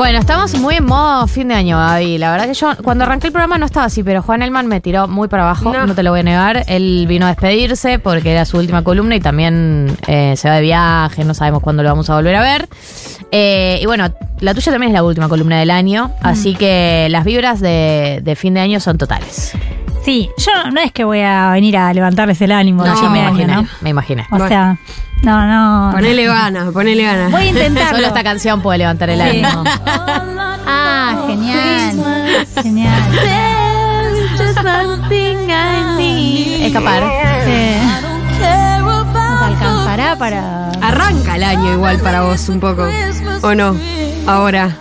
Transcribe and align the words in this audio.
Bueno, 0.00 0.18
estamos 0.18 0.58
muy 0.58 0.76
en 0.76 0.86
modo 0.86 1.26
fin 1.26 1.48
de 1.48 1.54
año, 1.54 1.76
Gaby. 1.76 2.16
La 2.16 2.30
verdad 2.32 2.46
que 2.46 2.54
yo 2.54 2.70
cuando 2.82 3.04
arranqué 3.04 3.26
el 3.26 3.34
programa 3.34 3.58
no 3.58 3.66
estaba 3.66 3.84
así, 3.84 4.02
pero 4.02 4.22
Juan 4.22 4.40
Elman 4.40 4.66
me 4.66 4.80
tiró 4.80 5.06
muy 5.08 5.28
para 5.28 5.42
abajo, 5.42 5.74
no, 5.74 5.86
No. 5.86 5.94
te 5.94 6.02
lo 6.02 6.10
voy 6.10 6.20
a 6.20 6.22
negar. 6.22 6.64
Él 6.68 7.04
vino 7.06 7.26
a 7.26 7.28
despedirse 7.28 7.98
porque 7.98 8.32
era 8.32 8.46
su 8.46 8.56
última 8.56 8.82
columna 8.82 9.14
y 9.16 9.20
también 9.20 9.94
eh, 10.06 10.36
se 10.38 10.48
va 10.48 10.54
de 10.54 10.62
viaje, 10.62 11.22
no 11.26 11.34
sabemos 11.34 11.62
cuándo 11.62 11.82
lo 11.82 11.90
vamos 11.90 12.08
a 12.08 12.14
volver 12.14 12.34
a 12.34 12.40
ver. 12.40 12.66
Eh, 13.30 13.78
y 13.82 13.84
bueno, 13.84 14.08
la 14.40 14.54
tuya 14.54 14.72
también 14.72 14.90
es 14.90 14.94
la 14.94 15.02
última 15.04 15.28
columna 15.28 15.58
del 15.58 15.70
año, 15.70 16.10
así 16.22 16.54
que 16.54 17.08
las 17.10 17.26
vibras 17.26 17.60
de, 17.60 18.20
de 18.22 18.36
fin 18.36 18.54
de 18.54 18.60
año 18.60 18.80
son 18.80 18.96
totales. 18.96 19.52
Sí, 20.04 20.30
yo 20.38 20.70
no 20.72 20.80
es 20.80 20.92
que 20.92 21.04
voy 21.04 21.20
a 21.20 21.50
venir 21.50 21.76
a 21.76 21.92
levantarles 21.92 22.40
el 22.40 22.52
ánimo 22.52 22.84
No, 22.86 22.96
fin 22.96 23.12
me 23.12 23.20
año, 23.20 23.28
imaginé, 23.30 23.54
¿no? 23.54 23.66
me 23.82 23.90
imaginé. 23.90 24.26
O 24.30 24.48
sea, 24.48 24.78
no, 25.22 25.46
no. 25.46 25.92
Ponele 25.92 26.24
ganas, 26.26 26.70
ponele 26.72 27.02
ganas. 27.02 27.30
Voy 27.30 27.42
a 27.42 27.46
intentarlo. 27.46 27.96
Solo 27.96 28.06
esta 28.08 28.22
canción 28.24 28.62
puede 28.62 28.78
levantar 28.78 29.10
el 29.10 29.20
Sí. 29.20 29.28
ánimo. 29.44 29.64
Ah, 30.66 31.24
genial. 31.26 32.46
Genial. 32.62 33.02
Escapar. 36.62 37.02
Sí. 37.44 37.76
Nos 38.82 39.42
alcanzará 39.42 40.16
para. 40.16 40.70
Arranca 40.80 41.36
el 41.36 41.44
año 41.44 41.72
igual 41.74 41.98
para 41.98 42.22
vos 42.22 42.48
un 42.48 42.60
poco. 42.60 42.86
¿O 43.42 43.54
no? 43.54 43.76
Ahora. 44.26 44.76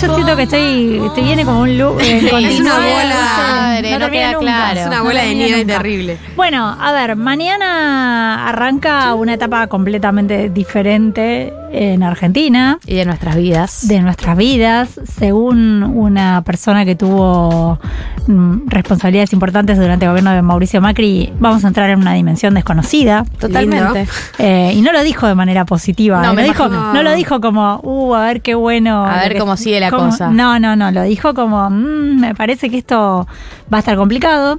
Yo 0.00 0.14
siento 0.14 0.36
que 0.36 0.42
estoy, 0.42 1.02
estoy 1.06 1.22
viene 1.22 1.44
como 1.44 1.60
un 1.62 1.78
loop 1.78 2.00
eh, 2.00 2.26
continuo. 2.30 2.60
una 2.60 2.78
¿viste? 2.78 2.92
bola. 2.92 3.14
Madre, 3.38 3.90
no 3.92 3.98
termina 3.98 4.10
queda 4.10 4.32
nunca. 4.32 4.40
claro. 4.46 4.80
Es 4.80 4.86
una 4.86 4.96
No 4.98 5.04
bola 5.04 5.22
de 5.22 5.34
nieve 5.34 5.64
terrible. 5.64 6.18
Bueno, 6.36 6.76
a 6.80 6.92
ver, 6.92 7.16
mañana 7.16 8.48
arranca 8.48 9.14
una 9.14 9.34
etapa 9.34 9.66
completamente 9.68 10.50
diferente 10.50 11.52
en 11.74 12.02
Argentina. 12.02 12.78
Y 12.86 12.94
de 12.94 13.04
nuestras 13.04 13.36
vidas. 13.36 13.88
de 13.88 14.00
nuestras 14.00 14.36
vidas, 14.36 15.00
según 15.18 15.82
una 15.82 16.42
persona 16.42 16.84
que 16.84 16.94
tuvo 16.94 17.78
mm, 18.26 18.68
responsabilidades 18.68 19.32
importantes 19.32 19.78
durante 19.78 20.04
el 20.04 20.10
gobierno 20.10 20.30
de 20.32 20.42
Mauricio 20.42 20.80
Macri, 20.80 21.32
vamos 21.38 21.64
a 21.64 21.68
entrar 21.68 21.90
en 21.90 21.98
una 22.00 22.12
dimensión 22.14 22.54
desconocida. 22.54 23.24
Totalmente. 23.38 24.06
Eh, 24.38 24.72
y 24.74 24.80
no 24.82 24.92
lo 24.92 25.02
dijo 25.02 25.26
de 25.26 25.34
manera 25.34 25.64
positiva. 25.64 26.20
No, 26.20 26.28
No, 26.28 26.34
me 26.34 26.44
dijo, 26.44 26.66
imagino. 26.66 26.92
no 26.94 27.02
lo 27.02 27.12
dijo 27.14 27.40
como, 27.40 27.80
uh, 27.82 28.14
a 28.14 28.26
ver 28.26 28.40
qué 28.42 28.54
bueno. 28.54 29.04
A 29.04 29.16
lo 29.16 29.28
ver 29.28 29.38
cómo 29.38 29.56
sigue 29.56 29.80
la 29.80 29.90
cosa. 29.90 30.30
No, 30.30 30.58
no, 30.58 30.76
no. 30.76 30.90
Lo 30.90 31.02
dijo 31.02 31.34
como, 31.34 31.68
"Mm, 31.70 32.20
me 32.20 32.34
parece 32.34 32.70
que 32.70 32.78
esto 32.78 33.26
va 33.72 33.78
a 33.78 33.80
estar 33.80 33.96
complicado. 33.96 34.58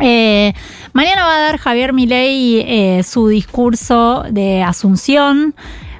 Eh, 0.00 0.52
mañana 0.92 1.24
va 1.26 1.36
a 1.36 1.40
dar 1.40 1.58
Javier 1.58 1.92
Milei 1.92 2.60
eh, 2.60 3.02
su 3.02 3.26
discurso 3.28 4.24
de 4.30 4.62
Asunción 4.62 5.54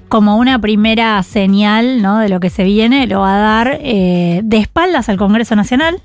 como 0.09 0.37
una 0.37 0.59
primera 0.61 1.23
señal 1.23 2.03
¿no? 2.03 2.19
de 2.19 2.29
lo 2.29 2.41
que 2.41 2.51
se 2.51 2.65
viene. 2.65 3.07
Lo 3.07 3.21
va 3.21 3.35
a 3.35 3.39
dar 3.39 3.79
eh, 3.83 4.41
de 4.45 4.57
espaldas 4.59 5.09
al 5.09 5.17
Congreso 5.17 5.55
Nacional. 5.57 6.01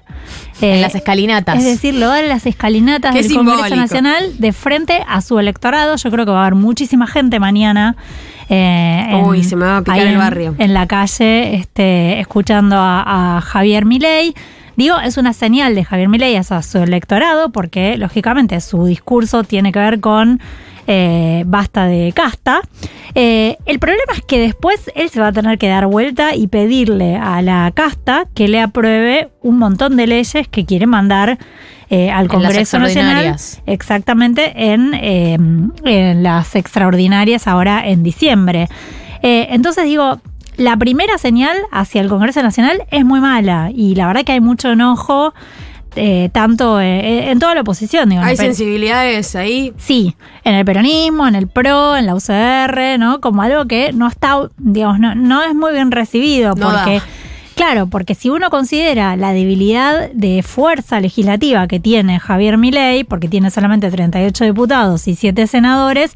Eh, 0.62 0.76
en 0.76 0.82
las 0.82 0.96
escalinatas. 0.96 1.58
es 1.58 1.66
decir, 1.66 1.96
lo 1.96 2.08
va 2.08 2.14
a 2.14 2.16
dar 2.16 2.24
en 2.26 2.30
las 2.30 2.46
escalinatas 2.46 3.14
Qué 3.16 3.24
del 3.24 3.34
Congreso. 3.36 3.76
Nacional 3.76 4.38
de 4.38 4.54
frente 4.54 5.04
a 5.08 5.22
su 5.22 5.40
electorado. 5.40 5.96
Yo 5.96 6.12
creo 6.12 6.26
que 6.26 6.32
va 6.32 6.40
a 6.44 6.48
haber 6.48 6.56
muchísima 6.56 7.08
gente 7.08 7.40
mañana. 7.40 7.96
eh, 8.50 9.22
Uy, 9.26 9.44
se 9.44 9.56
me 9.56 9.66
va 9.66 9.78
a 9.78 9.82
picar 9.84 10.00
el 10.00 10.08
en- 10.14 10.18
barrio. 10.20 10.56
En 10.60 10.74
la 10.74 10.88
calle, 10.88 11.56
este, 11.56 12.20
escuchando 12.20 12.78
a, 12.78 13.38
a 13.38 13.42
Javier 13.42 13.86
Milei. 13.86 14.34
Digo, 14.76 15.00
es 15.00 15.18
una 15.18 15.34
señal 15.34 15.76
de 15.76 15.84
Javier 15.84 16.10
Milei 16.10 16.36
hacia 16.36 16.62
su 16.64 16.80
electorado, 16.80 17.52
porque 17.52 17.96
lógicamente 17.98 18.60
su 18.60 18.86
discurso 18.86 19.44
tiene 19.44 19.72
que 19.72 19.80
ver 19.80 20.00
con 20.00 20.40
eh, 20.88 21.44
basta 21.46 21.86
de 21.86 22.12
casta. 22.14 22.62
Eh, 23.16 23.58
el 23.66 23.80
problema 23.80 24.14
es 24.16 24.22
que 24.22 24.40
después 24.40 24.92
él 24.96 25.10
se 25.10 25.20
va 25.20 25.28
a 25.28 25.32
tener 25.32 25.58
que 25.58 25.68
dar 25.68 25.86
vuelta 25.88 26.36
y 26.36 26.48
pedirle 26.48 27.16
a 27.16 27.42
la 27.42 27.72
casta 27.74 28.26
que 28.34 28.48
le 28.48 28.60
apruebe 28.60 29.30
un 29.42 29.60
montón 29.60 29.96
de 29.96 30.08
leyes 30.08 30.48
que 30.48 30.66
quiere 30.66 30.88
mandar 30.88 31.38
eh, 31.90 32.10
al 32.12 32.24
En 32.24 32.28
Congreso 32.30 32.80
Nacional. 32.80 33.36
Exactamente, 33.66 34.74
en, 34.74 34.94
eh, 34.96 35.38
en 35.86 36.24
las 36.24 36.56
extraordinarias 36.56 37.48
ahora 37.48 37.88
en 37.88 38.04
diciembre. 38.04 38.68
Entonces 39.26 39.86
digo, 39.86 40.20
la 40.58 40.76
primera 40.76 41.18
señal 41.18 41.56
hacia 41.72 42.02
el 42.02 42.10
Congreso 42.10 42.44
Nacional 42.44 42.84
es 42.92 43.06
muy 43.06 43.22
mala 43.22 43.72
y 43.74 43.96
la 43.96 44.08
verdad 44.08 44.26
que 44.26 44.34
hay 44.34 44.42
mucho 44.42 44.72
enojo, 44.72 45.34
eh, 45.96 46.30
tanto 46.32 46.80
eh, 46.80 47.32
en 47.32 47.40
toda 47.40 47.56
la 47.56 47.62
oposición. 47.62 48.10
Digo, 48.10 48.22
Hay 48.22 48.38
sensibilidades 48.38 49.36
ahí. 49.36 49.74
Sí, 49.78 50.16
en 50.44 50.56
el 50.56 50.66
peronismo, 50.66 51.28
en 51.28 51.36
el 51.36 51.48
PRO, 51.48 51.96
en 51.96 52.06
la 52.06 52.16
UCR, 52.16 53.00
¿no? 53.00 53.22
Como 53.22 53.42
algo 53.42 53.66
que 53.66 53.94
no 53.94 54.08
está, 54.08 54.50
digamos, 54.58 55.00
no, 55.00 55.16
no 55.16 55.44
es 55.44 55.54
muy 55.56 55.74
bien 55.74 55.92
recibido 55.92 56.56
No 56.56 56.72
porque... 56.72 57.00
da. 57.00 57.04
Claro, 57.56 57.86
porque 57.86 58.16
si 58.16 58.32
uno 58.32 58.50
considera 58.50 59.16
la 59.16 59.32
debilidad 59.32 60.10
de 60.12 60.42
fuerza 60.42 61.00
legislativa 61.00 61.68
que 61.68 61.80
tiene 61.80 62.20
Javier 62.20 62.58
Milei, 62.58 63.04
porque 63.04 63.28
tiene 63.28 63.52
solamente 63.52 63.92
38 63.92 64.46
diputados 64.46 65.08
y 65.08 65.16
7 65.16 65.46
senadores, 65.46 66.14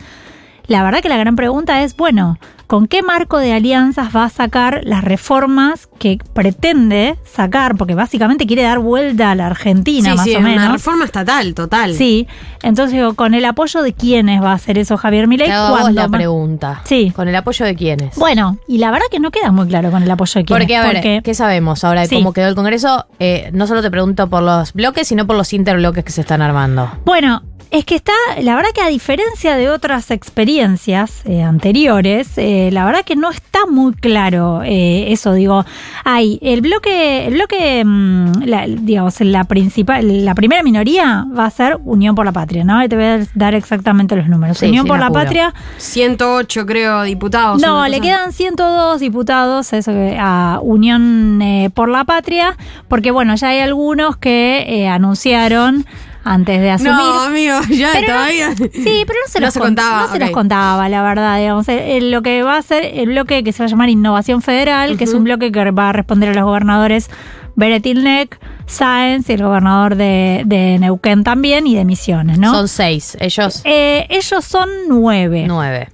la 0.65 0.83
verdad 0.83 1.01
que 1.01 1.09
la 1.09 1.17
gran 1.17 1.35
pregunta 1.35 1.83
es, 1.83 1.95
bueno, 1.95 2.39
¿con 2.67 2.87
qué 2.87 3.01
marco 3.01 3.37
de 3.37 3.53
alianzas 3.53 4.09
va 4.15 4.25
a 4.25 4.29
sacar 4.29 4.81
las 4.83 5.03
reformas 5.03 5.87
que 5.99 6.17
pretende 6.33 7.15
sacar? 7.25 7.75
Porque 7.77 7.95
básicamente 7.95 8.45
quiere 8.45 8.63
dar 8.63 8.79
vuelta 8.79 9.31
a 9.31 9.35
la 9.35 9.47
Argentina, 9.47 10.11
sí, 10.11 10.15
más 10.17 10.25
sí, 10.25 10.35
o 10.35 10.37
es 10.39 10.43
menos. 10.43 10.63
una 10.63 10.71
reforma 10.73 11.05
estatal, 11.05 11.53
total. 11.53 11.93
Sí, 11.93 12.27
entonces 12.63 12.93
digo, 12.93 13.13
¿con 13.15 13.33
el 13.33 13.45
apoyo 13.45 13.81
de 13.81 13.93
quiénes 13.93 14.41
va 14.43 14.51
a 14.51 14.55
hacer 14.55 14.77
eso 14.77 14.97
Javier 14.97 15.27
Milei? 15.27 15.47
¿Cuándo 15.47 15.89
la 15.91 16.09
pregunta. 16.09 16.81
Sí. 16.83 17.11
¿Con 17.15 17.27
el 17.27 17.35
apoyo 17.35 17.65
de 17.65 17.75
quiénes? 17.75 18.15
Bueno, 18.17 18.57
y 18.67 18.77
la 18.79 18.91
verdad 18.91 19.05
que 19.09 19.19
no 19.19 19.31
queda 19.31 19.51
muy 19.51 19.67
claro 19.67 19.89
con 19.91 20.03
el 20.03 20.11
apoyo 20.11 20.33
de 20.39 20.45
quiénes. 20.45 20.61
Porque, 20.63 20.75
a 20.75 20.83
ver, 20.83 20.93
porque- 20.95 21.21
¿qué 21.23 21.33
sabemos 21.33 21.83
ahora 21.83 22.01
de 22.01 22.07
Sí. 22.07 22.15
cómo 22.15 22.33
quedó 22.33 22.47
el 22.49 22.55
Congreso? 22.55 23.05
Eh, 23.19 23.49
no 23.53 23.65
solo 23.67 23.81
te 23.81 23.89
pregunto 23.89 24.27
por 24.29 24.43
los 24.43 24.73
bloques, 24.73 25.07
sino 25.07 25.25
por 25.25 25.35
los 25.37 25.53
interbloques 25.53 26.03
que 26.03 26.11
se 26.11 26.21
están 26.21 26.41
armando. 26.41 26.91
Bueno, 27.05 27.43
es 27.69 27.83
que 27.83 27.95
está, 27.95 28.13
la 28.41 28.55
verdad 28.55 28.69
que 28.73 28.81
a 28.81 28.87
diferencia 28.87 29.57
de 29.57 29.69
otras 29.69 30.09
experiencias 30.11 31.21
eh, 31.25 31.43
anteriores, 31.43 32.29
eh, 32.37 32.69
la 32.71 32.85
verdad 32.85 33.01
que 33.03 33.15
no 33.17 33.29
está 33.29 33.65
muy 33.69 33.93
claro 33.93 34.61
eh, 34.63 35.11
eso. 35.11 35.33
Digo, 35.33 35.65
hay 36.05 36.39
el 36.41 36.61
bloque, 36.61 37.27
el 37.27 37.33
bloque, 37.33 37.83
mm, 37.85 38.43
la, 38.45 38.65
digamos, 38.67 39.19
la 39.19 39.43
principal, 39.43 40.23
la 40.25 40.33
primera 40.33 40.63
minoría 40.63 41.25
va 41.37 41.45
a 41.45 41.49
ser 41.49 41.77
Unión 41.83 42.15
por 42.15 42.25
la 42.25 42.31
Patria, 42.31 42.63
¿no? 42.63 42.81
Y 42.83 42.87
te 42.87 42.95
voy 42.95 43.05
a 43.05 43.19
dar 43.33 43.53
exactamente 43.53 44.15
los 44.15 44.27
números. 44.29 44.57
Sí, 44.59 44.67
Unión 44.67 44.87
por 44.87 44.99
la. 44.99 45.09
Patria 45.11 45.53
108, 45.77 46.65
creo, 46.65 47.03
diputados. 47.03 47.61
No, 47.61 47.85
le 47.87 47.97
cosa. 47.97 48.01
quedan 48.09 48.33
102 48.33 48.99
diputados 48.99 49.73
a, 49.73 49.77
eso 49.77 49.91
que- 49.91 50.17
a 50.19 50.59
Unión 50.61 51.41
eh, 51.41 51.69
por 51.73 51.89
la 51.89 52.05
Patria, 52.05 52.55
porque 52.87 53.11
bueno, 53.11 53.35
ya 53.35 53.49
hay 53.49 53.59
algunos 53.59 54.15
que 54.17 54.65
eh, 54.67 54.87
anunciaron 54.87 55.85
antes 56.33 56.61
de 56.61 56.71
asumir. 56.71 56.93
No, 56.93 57.21
amigo, 57.23 57.55
ya 57.69 57.89
Pero 57.93 58.07
no- 58.07 58.13
todavía. 58.13 58.55
Sí, 58.55 59.03
pero 59.07 59.19
no 59.25 59.31
se, 59.31 59.39
No 59.39 59.45
los, 59.47 59.53
se 59.53 59.59
cont- 59.59 59.63
contaba, 59.63 60.01
no 60.07 60.11
se 60.13 60.19
los 60.19 60.31
contaba, 60.31 60.89
la 60.89 61.01
verdad. 61.03 61.37
Digamos, 61.39 61.67
Eh, 61.69 61.97
eh, 61.97 62.01
lo 62.01 62.21
que 62.21 62.43
va 62.43 62.57
a 62.57 62.61
ser 62.61 62.83
el 62.85 63.07
bloque 63.09 63.43
que 63.43 63.51
se 63.51 63.59
va 63.63 63.65
a 63.65 63.69
llamar 63.69 63.89
Innovación 63.89 64.41
Federal, 64.41 64.97
que 64.97 65.03
es 65.03 65.13
un 65.13 65.23
bloque 65.23 65.51
que 65.51 65.71
va 65.71 65.89
a 65.89 65.93
responder 65.93 66.29
a 66.29 66.33
los 66.33 66.43
gobernadores 66.45 67.09
Beretilnec, 67.55 68.39
Sáenz 68.67 69.29
y 69.29 69.33
el 69.33 69.41
gobernador 69.43 69.95
de, 69.95 70.43
de 70.45 70.77
Neuquén 70.79 71.23
también 71.23 71.65
y 71.65 71.75
de 71.75 71.85
Misiones, 71.85 72.37
¿no? 72.37 72.51
Son 72.53 72.67
seis, 72.67 73.17
ellos 73.19 73.61
Eh, 73.65 74.05
ellos 74.09 74.45
son 74.45 74.69
nueve. 74.87 75.45
nueve. 75.47 75.89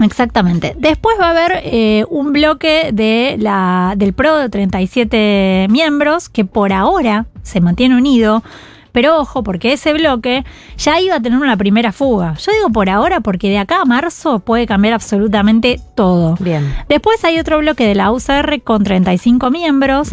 Exactamente. 0.00 0.76
Después 0.78 1.16
va 1.20 1.26
a 1.26 1.30
haber 1.30 1.60
eh, 1.64 2.04
un 2.08 2.32
bloque 2.32 2.90
de 2.92 3.34
la, 3.40 3.94
del 3.96 4.12
PRO 4.12 4.36
de 4.36 4.48
37 4.48 5.66
miembros 5.70 6.28
que 6.28 6.44
por 6.44 6.72
ahora 6.72 7.26
se 7.42 7.60
mantiene 7.60 7.96
unido. 7.96 8.44
Pero 8.92 9.18
ojo, 9.18 9.42
porque 9.42 9.72
ese 9.72 9.92
bloque 9.92 10.44
ya 10.76 11.00
iba 11.00 11.16
a 11.16 11.20
tener 11.20 11.38
una 11.38 11.56
primera 11.56 11.92
fuga. 11.92 12.34
Yo 12.34 12.52
digo 12.52 12.70
por 12.70 12.88
ahora 12.90 13.20
porque 13.20 13.48
de 13.48 13.58
acá 13.58 13.82
a 13.82 13.84
marzo 13.84 14.40
puede 14.40 14.66
cambiar 14.66 14.94
absolutamente 14.94 15.80
todo. 15.94 16.36
Bien. 16.40 16.74
Después 16.88 17.24
hay 17.24 17.38
otro 17.38 17.58
bloque 17.58 17.86
de 17.86 17.94
la 17.94 18.10
UCR 18.12 18.62
con 18.62 18.84
35 18.84 19.50
miembros 19.50 20.10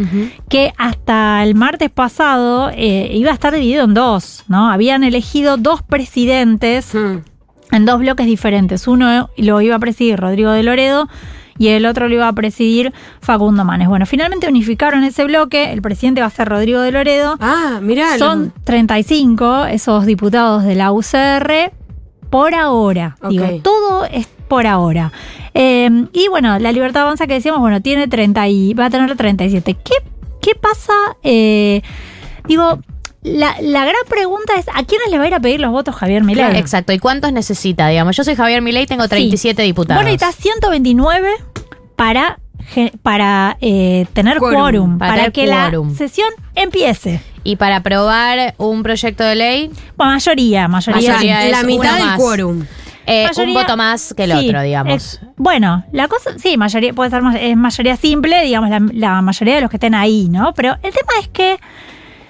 que 0.49 0.73
hasta 0.77 1.43
el 1.43 1.55
martes 1.55 1.89
pasado 1.89 2.69
eh, 2.73 3.09
iba 3.13 3.31
a 3.31 3.33
estar 3.33 3.53
dividido 3.53 3.83
en 3.85 3.93
dos, 3.93 4.43
¿no? 4.47 4.69
Habían 4.71 5.03
elegido 5.03 5.57
dos 5.57 5.81
presidentes 5.81 6.93
Hmm. 6.93 7.19
en 7.71 7.85
dos 7.85 7.99
bloques 7.99 8.25
diferentes. 8.25 8.87
Uno 8.87 9.29
lo 9.37 9.61
iba 9.61 9.75
a 9.75 9.79
presidir 9.79 10.19
Rodrigo 10.19 10.51
de 10.51 10.63
Loredo 10.63 11.07
y 11.57 11.69
el 11.69 11.85
otro 11.85 12.07
lo 12.07 12.15
iba 12.15 12.27
a 12.27 12.33
presidir 12.33 12.93
Facundo 13.21 13.63
Manes. 13.63 13.87
Bueno, 13.87 14.05
finalmente 14.05 14.47
unificaron 14.47 15.03
ese 15.03 15.23
bloque. 15.23 15.71
El 15.71 15.81
presidente 15.81 16.21
va 16.21 16.27
a 16.27 16.31
ser 16.31 16.49
Rodrigo 16.49 16.81
de 16.81 16.91
Loredo. 16.91 17.37
Ah, 17.39 17.79
mirá. 17.81 18.17
Son 18.17 18.53
35 18.63 19.65
esos 19.65 20.05
diputados 20.05 20.63
de 20.63 20.75
la 20.75 20.91
UCR 20.91 21.71
por 22.29 22.53
ahora. 22.53 23.15
Digo, 23.29 23.47
todo 23.63 24.05
es 24.05 24.27
por 24.47 24.67
ahora. 24.67 25.11
Eh, 25.53 26.07
y 26.11 26.27
bueno, 26.27 26.59
la 26.59 26.71
Libertad 26.71 27.03
Avanza 27.03 27.27
que 27.27 27.35
decíamos, 27.35 27.61
bueno, 27.61 27.81
tiene 27.81 28.07
30 28.07 28.47
y 28.49 28.73
va 28.73 28.85
a 28.85 28.89
tener 28.89 29.15
37. 29.15 29.75
¿Qué, 29.75 29.93
qué 30.41 30.55
pasa? 30.55 30.93
Eh, 31.23 31.81
digo, 32.45 32.79
la, 33.25 33.55
la 33.61 33.83
gran 33.85 33.95
pregunta 34.07 34.53
es, 34.57 34.67
¿a 34.69 34.83
quiénes 34.83 35.09
le 35.09 35.17
va 35.17 35.23
a 35.23 35.27
ir 35.27 35.33
a 35.33 35.39
pedir 35.39 35.59
los 35.59 35.71
votos 35.71 35.95
Javier 35.95 36.23
Milei? 36.23 36.57
Exacto. 36.57 36.93
¿Y 36.93 36.99
cuántos 36.99 37.31
necesita? 37.33 37.87
Digamos, 37.87 38.15
yo 38.15 38.23
soy 38.23 38.35
Javier 38.35 38.61
Milei, 38.61 38.85
tengo 38.85 39.07
37 39.07 39.61
diputados. 39.63 40.01
Bueno, 40.03 40.11
necesitas 40.15 40.35
129 40.43 41.29
para 41.95 42.39
ge- 42.73 42.91
para 43.01 43.57
eh, 43.61 44.05
tener 44.13 44.37
Quórum, 44.37 44.59
quórum, 44.61 44.97
para 44.97 45.11
para, 45.13 45.31
tener 45.31 45.31
que 45.31 45.45
quórum. 45.71 45.89
la 45.91 45.95
sesión 45.97 46.29
empiece. 46.55 47.21
Y 47.43 47.57
para 47.57 47.77
aprobar 47.77 48.55
un 48.57 48.81
proyecto 48.83 49.23
de 49.23 49.35
ley, 49.35 49.71
Bueno, 49.95 50.13
mayoría, 50.13 50.67
mayoría. 50.67 51.13
Mayoría. 51.13 51.45
es 51.45 51.51
la 51.51 51.63
mitad 51.63 51.97
del 51.97 52.15
quórum. 52.17 52.65
eh, 53.05 53.27
un 53.37 53.53
voto 53.53 53.77
más 53.77 54.13
que 54.17 54.23
el 54.23 54.31
sí, 54.31 54.47
otro, 54.49 54.61
digamos. 54.63 55.19
bueno, 55.37 55.83
la 55.91 56.07
cosa, 56.07 56.31
sí, 56.39 56.57
mayoría, 56.57 56.91
puede 56.93 57.11
ser 57.11 57.21
es 57.39 57.55
mayoría 57.55 57.97
simple, 57.97 58.41
digamos, 58.43 58.69
la, 58.71 58.79
la 58.93 59.21
mayoría 59.21 59.55
de 59.55 59.61
los 59.61 59.69
que 59.69 59.75
estén 59.77 59.93
ahí, 59.93 60.27
¿no? 60.31 60.53
Pero 60.55 60.73
el 60.81 60.91
tema 60.91 61.11
es 61.21 61.27
que 61.27 61.59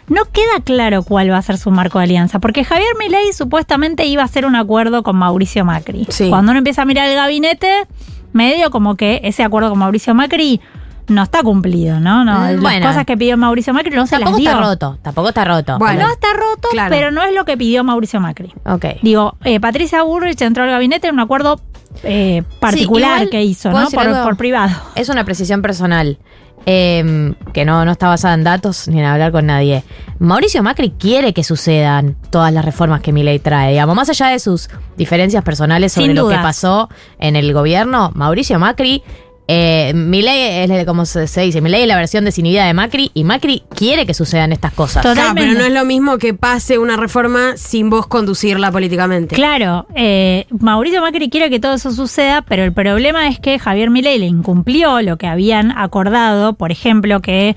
no 0.07 0.25
queda 0.25 0.61
claro 0.63 1.03
cuál 1.03 1.31
va 1.31 1.37
a 1.37 1.41
ser 1.41 1.57
su 1.57 1.71
marco 1.71 1.97
de 1.99 2.03
alianza, 2.05 2.39
porque 2.39 2.63
Javier 2.63 2.93
Milei 2.99 3.33
supuestamente 3.33 4.05
iba 4.05 4.21
a 4.21 4.25
hacer 4.25 4.45
un 4.45 4.55
acuerdo 4.55 5.01
con 5.03 5.15
Mauricio 5.15 5.65
Macri. 5.65 6.05
Sí. 6.09 6.29
Cuando 6.29 6.51
uno 6.51 6.59
empieza 6.59 6.83
a 6.83 6.85
mirar 6.85 7.09
el 7.09 7.15
gabinete, 7.15 7.87
medio 8.33 8.69
como 8.71 8.95
que 8.95 9.21
ese 9.23 9.43
acuerdo 9.43 9.69
con 9.69 9.79
Mauricio 9.79 10.13
Macri 10.13 10.61
no 11.07 11.21
está 11.23 11.43
cumplido, 11.43 11.99
¿no? 11.99 12.23
no 12.25 12.39
Mm, 12.39 12.43
las 12.43 12.61
bueno. 12.61 12.87
cosas 12.87 13.05
que 13.05 13.15
pidió 13.15 13.37
Mauricio 13.37 13.73
Macri 13.73 13.95
no 13.95 14.05
se 14.07 14.11
tampoco 14.15 14.31
las 14.31 14.39
dio. 14.41 14.49
está 14.51 14.61
roto, 14.61 14.97
tampoco 15.03 15.29
está 15.29 15.45
roto. 15.45 15.77
Bueno. 15.79 16.01
No 16.07 16.11
está 16.11 16.27
roto, 16.33 16.67
Claro. 16.71 16.89
pero 16.89 17.11
no 17.11 17.23
es 17.23 17.33
lo 17.35 17.45
que 17.45 17.57
pidió 17.57 17.83
Mauricio 17.83 18.19
Macri. 18.19 18.53
Ok. 18.65 18.85
Digo, 19.03 19.37
eh, 19.43 19.59
Patricia 19.59 20.01
Burrich 20.03 20.41
entró 20.41 20.63
al 20.63 20.69
gabinete 20.71 21.07
en 21.07 21.13
un 21.15 21.19
acuerdo 21.19 21.59
eh, 22.03 22.43
particular 22.59 23.29
que 23.29 23.43
hizo, 23.43 23.71
¿puedo 23.71 23.85
¿no? 23.89 24.23
por 24.23 24.35
privado. 24.35 24.75
Es 24.95 25.09
una 25.09 25.23
precisión 25.23 25.61
personal. 25.61 26.17
Eh, 26.65 27.33
que 27.53 27.65
no, 27.65 27.85
no 27.85 27.91
está 27.91 28.07
basada 28.07 28.33
en 28.33 28.43
datos 28.43 28.87
ni 28.87 28.99
en 28.99 29.05
hablar 29.05 29.31
con 29.31 29.45
nadie. 29.45 29.83
Mauricio 30.19 30.63
Macri 30.63 30.91
quiere 30.91 31.33
que 31.33 31.43
sucedan 31.43 32.15
todas 32.29 32.51
las 32.53 32.63
reformas 32.63 33.01
que 33.01 33.11
Milei 33.11 33.39
trae. 33.39 33.71
Digamos, 33.71 33.95
más 33.95 34.09
allá 34.09 34.27
de 34.27 34.39
sus 34.39 34.69
diferencias 34.97 35.43
personales 35.43 35.93
sobre 35.93 36.07
Sin 36.07 36.15
lo 36.15 36.29
que 36.29 36.35
pasó 36.35 36.89
en 37.19 37.35
el 37.35 37.53
gobierno, 37.53 38.11
Mauricio 38.15 38.57
Macri. 38.59 39.03
Eh, 39.47 39.93
Milei 39.95 40.71
es 40.71 40.85
como 40.85 41.05
se, 41.05 41.27
se 41.27 41.41
dice, 41.41 41.61
Milei 41.61 41.83
es 41.83 41.87
la 41.87 41.95
versión 41.95 42.25
desinhibida 42.25 42.65
de 42.65 42.73
Macri 42.73 43.11
y 43.13 43.23
Macri 43.23 43.63
quiere 43.75 44.05
que 44.05 44.13
sucedan 44.13 44.51
estas 44.51 44.73
cosas. 44.73 45.03
Total. 45.03 45.15
Claro, 45.15 45.31
pero 45.35 45.47
Totalmente. 45.47 45.59
no 45.59 45.75
es 45.75 45.81
lo 45.81 45.85
mismo 45.85 46.17
que 46.17 46.33
pase 46.33 46.77
una 46.77 46.97
reforma 46.97 47.55
sin 47.55 47.89
vos 47.89 48.07
conducirla 48.07 48.71
políticamente. 48.71 49.35
Claro, 49.35 49.87
eh, 49.95 50.45
Mauricio 50.59 51.01
Macri 51.01 51.29
quiere 51.29 51.49
que 51.49 51.59
todo 51.59 51.75
eso 51.75 51.91
suceda, 51.91 52.41
pero 52.41 52.63
el 52.63 52.73
problema 52.73 53.27
es 53.27 53.39
que 53.39 53.59
Javier 53.59 53.89
Milei 53.89 54.19
le 54.19 54.25
incumplió 54.25 55.01
lo 55.01 55.17
que 55.17 55.27
habían 55.27 55.71
acordado, 55.77 56.53
por 56.53 56.71
ejemplo, 56.71 57.21
que 57.21 57.55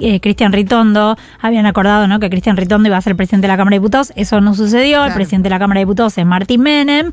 eh, 0.00 0.20
Cristian 0.20 0.52
Ritondo, 0.52 1.16
habían 1.40 1.66
acordado 1.66 2.06
¿no? 2.06 2.20
que 2.20 2.30
Cristian 2.30 2.56
Ritondo 2.56 2.88
iba 2.88 2.96
a 2.96 3.00
ser 3.00 3.16
presidente 3.16 3.46
de 3.46 3.52
la 3.52 3.56
Cámara 3.56 3.74
de 3.74 3.80
Diputados, 3.80 4.12
eso 4.16 4.40
no 4.40 4.54
sucedió, 4.54 5.04
el 5.04 5.14
presidente 5.14 5.48
de 5.48 5.50
la 5.50 5.58
Cámara 5.58 5.78
de 5.78 5.84
Diputados 5.84 6.18
es 6.18 6.26
Martín 6.26 6.62
Menem, 6.62 7.12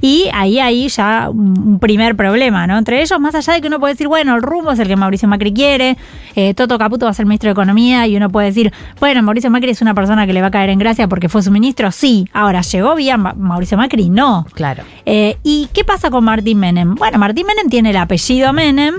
y 0.00 0.28
ahí 0.32 0.58
hay 0.58 0.88
ya 0.88 1.28
un 1.30 1.52
un 1.72 1.78
primer 1.78 2.16
problema, 2.16 2.66
¿no? 2.66 2.78
Entre 2.78 3.00
ellos, 3.00 3.18
más 3.20 3.34
allá 3.34 3.41
de 3.50 3.60
que 3.60 3.66
uno 3.66 3.80
puede 3.80 3.94
decir, 3.94 4.06
bueno, 4.06 4.36
el 4.36 4.42
rumbo 4.42 4.70
es 4.70 4.78
el 4.78 4.86
que 4.86 4.94
Mauricio 4.94 5.26
Macri 5.26 5.52
quiere, 5.52 5.96
eh, 6.36 6.54
Toto 6.54 6.78
Caputo 6.78 7.06
va 7.06 7.10
a 7.10 7.14
ser 7.14 7.26
ministro 7.26 7.48
de 7.48 7.52
Economía, 7.52 8.06
y 8.06 8.16
uno 8.16 8.30
puede 8.30 8.46
decir, 8.46 8.72
bueno, 9.00 9.20
Mauricio 9.24 9.50
Macri 9.50 9.70
es 9.70 9.82
una 9.82 9.94
persona 9.94 10.24
que 10.26 10.32
le 10.32 10.40
va 10.40 10.46
a 10.46 10.50
caer 10.52 10.70
en 10.70 10.78
gracia 10.78 11.08
porque 11.08 11.28
fue 11.28 11.42
su 11.42 11.50
ministro, 11.50 11.90
sí, 11.90 12.28
ahora 12.32 12.60
llegó 12.60 12.94
vía 12.94 13.16
Ma- 13.16 13.34
Mauricio 13.36 13.76
Macri, 13.76 14.08
no. 14.08 14.46
Claro. 14.54 14.84
Eh, 15.04 15.36
¿Y 15.42 15.68
qué 15.72 15.82
pasa 15.82 16.10
con 16.10 16.22
Martín 16.22 16.58
Menem? 16.60 16.94
Bueno, 16.94 17.18
Martín 17.18 17.46
Menem 17.48 17.68
tiene 17.68 17.90
el 17.90 17.96
apellido 17.96 18.52
Menem 18.52 18.94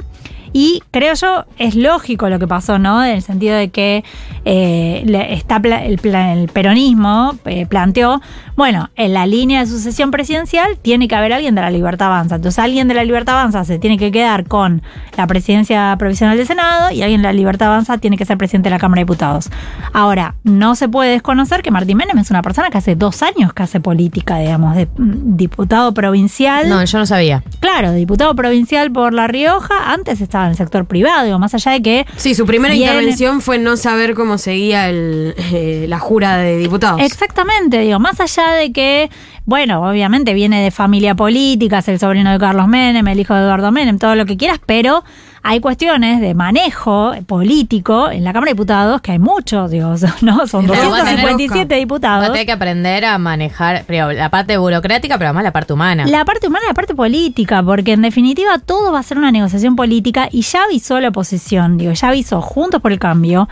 y 0.54 0.84
creo 0.92 1.16
yo 1.16 1.46
es 1.58 1.76
lógico 1.76 2.30
lo 2.30 2.40
que 2.40 2.48
pasó, 2.48 2.78
¿no? 2.78 3.04
En 3.04 3.16
el 3.16 3.22
sentido 3.24 3.56
de 3.56 3.70
que 3.70 4.04
eh, 4.46 5.04
está 5.32 5.58
el 5.58 6.48
peronismo 6.54 7.36
eh, 7.46 7.66
planteó, 7.66 8.22
bueno, 8.56 8.90
en 8.96 9.14
la 9.14 9.26
línea 9.26 9.62
de 9.62 9.66
sucesión 9.66 10.12
presidencial 10.12 10.78
tiene 10.80 11.08
que 11.08 11.16
haber 11.16 11.34
alguien 11.34 11.56
de 11.56 11.62
la 11.62 11.72
Libertad 11.72 12.08
Avanza. 12.08 12.36
Entonces 12.36 12.60
alguien 12.60 12.88
de 12.88 12.94
la 12.94 13.04
Libertad 13.04 13.40
Avanza 13.40 13.66
se 13.66 13.80
tiene 13.80 13.98
que 13.98 14.12
quedar 14.12 14.46
con 14.46 14.84
la 15.18 15.26
presidencia 15.26 15.96
provisional 15.98 16.38
del 16.38 16.46
Senado 16.46 16.92
y 16.92 17.02
alguien 17.02 17.22
de 17.22 17.28
la 17.30 17.34
Libertad 17.34 17.70
Avanza 17.70 17.98
tiene 17.98 18.18
que 18.18 18.26
ser 18.26 18.38
presidente 18.38 18.68
de 18.70 18.76
la 18.76 18.80
Cámara 18.80 19.00
de 19.00 19.06
Diputados. 19.06 19.50
Ahora, 19.92 20.36
no 20.44 20.76
se 20.76 20.88
puede 20.88 21.12
desconocer 21.12 21.64
que 21.64 21.72
Martín 21.72 21.98
Menem 21.98 22.20
es 22.20 22.30
una 22.30 22.44
persona 22.44 22.70
que 22.70 22.78
hace 22.78 22.96
dos 22.96 23.24
años 23.24 23.54
que 23.54 23.64
hace 23.64 23.80
política, 23.80 24.38
digamos, 24.38 24.76
de 24.76 24.86
mm, 24.86 25.36
diputado 25.36 25.94
provincial. 25.94 26.70
No, 26.70 26.84
yo 26.84 27.00
no 27.00 27.06
sabía. 27.06 27.44
Claro, 27.60 27.92
diputado 27.94 28.36
provincial 28.36 28.92
por 28.92 29.14
La 29.14 29.28
Rioja, 29.28 29.92
antes 29.92 30.22
estaba 30.22 30.43
en 30.46 30.52
el 30.52 30.58
sector 30.58 30.86
privado, 30.86 31.26
digo, 31.26 31.40
más 31.40 31.54
allá 31.54 31.72
de 31.72 31.82
que... 31.82 32.06
Sí, 32.16 32.36
su 32.36 32.46
primera 32.46 32.76
intervención 32.76 33.42
fue 33.42 33.58
no 33.58 33.78
saber 33.78 34.14
cómo 34.14 34.38
seguía 34.38 34.90
el, 34.90 35.36
eh, 35.38 35.86
la 35.88 36.00
jura 36.00 36.38
de 36.38 36.58
diputados. 36.58 37.02
Exactamente, 37.02 37.80
digo, 37.80 38.00
más 38.00 38.20
allá 38.20 38.52
de 38.52 38.72
que, 38.72 39.10
bueno, 39.46 39.88
obviamente 39.88 40.34
viene 40.34 40.64
de 40.64 40.72
familia 40.72 41.16
política, 41.16 41.80
es 41.80 41.88
el 41.88 42.00
sobrino 42.00 42.32
de 42.32 42.40
Carlos 42.40 42.68
Menem, 42.68 43.08
el 43.08 43.20
hijo 43.20 43.34
de 43.34 43.42
Eduardo 43.42 43.72
Menem, 43.72 43.98
todo 44.00 44.16
lo 44.16 44.26
que 44.26 44.38
quieras, 44.38 44.60
pero 44.66 45.04
hay 45.46 45.60
cuestiones 45.60 46.22
de 46.22 46.34
manejo 46.34 47.12
político 47.28 48.10
en 48.10 48.24
la 48.24 48.32
Cámara 48.32 48.50
de 48.52 48.54
Diputados, 48.54 49.02
que 49.02 49.12
hay 49.12 49.20
muchos, 49.20 49.70
digo, 49.70 49.94
¿no? 50.22 50.48
Son 50.48 50.66
Pero 50.66 50.90
va 50.90 51.00
a 51.00 51.04
tener- 51.04 51.22
257 51.22 51.66
Va 51.68 51.76
a 51.76 51.80
diputados. 51.80 52.28
tener 52.32 52.46
que 52.46 52.52
aprender 52.54 53.04
a 53.06 53.18
manejar 53.18 53.84
la 53.90 54.30
parte 54.30 54.58
burocrática, 54.58 55.18
pero 55.18 55.30
además 55.30 55.44
la 55.44 55.52
parte 55.52 55.74
humana. 55.74 56.06
La 56.08 56.24
parte 56.26 56.48
humana 56.48 56.64
y 56.66 56.70
la 56.70 56.74
parte 56.74 56.96
política, 56.96 57.62
porque 57.62 57.92
en 57.94 58.02
definitiva 58.04 58.58
todo 58.60 58.92
va 58.94 59.00
a 59.00 59.04
ser 59.04 59.18
una 59.18 59.32
negociación 59.32 59.76
política 59.76 60.30
y 60.32 60.42
ya 60.44 60.64
avisó 60.64 61.00
la 61.02 61.10
oposición, 61.10 61.78
digo, 61.78 61.92
ya 61.92 62.08
avisó 62.08 62.42
Juntos 62.42 62.82
por 62.82 62.92
el 62.94 63.00
Cambio, 63.00 63.50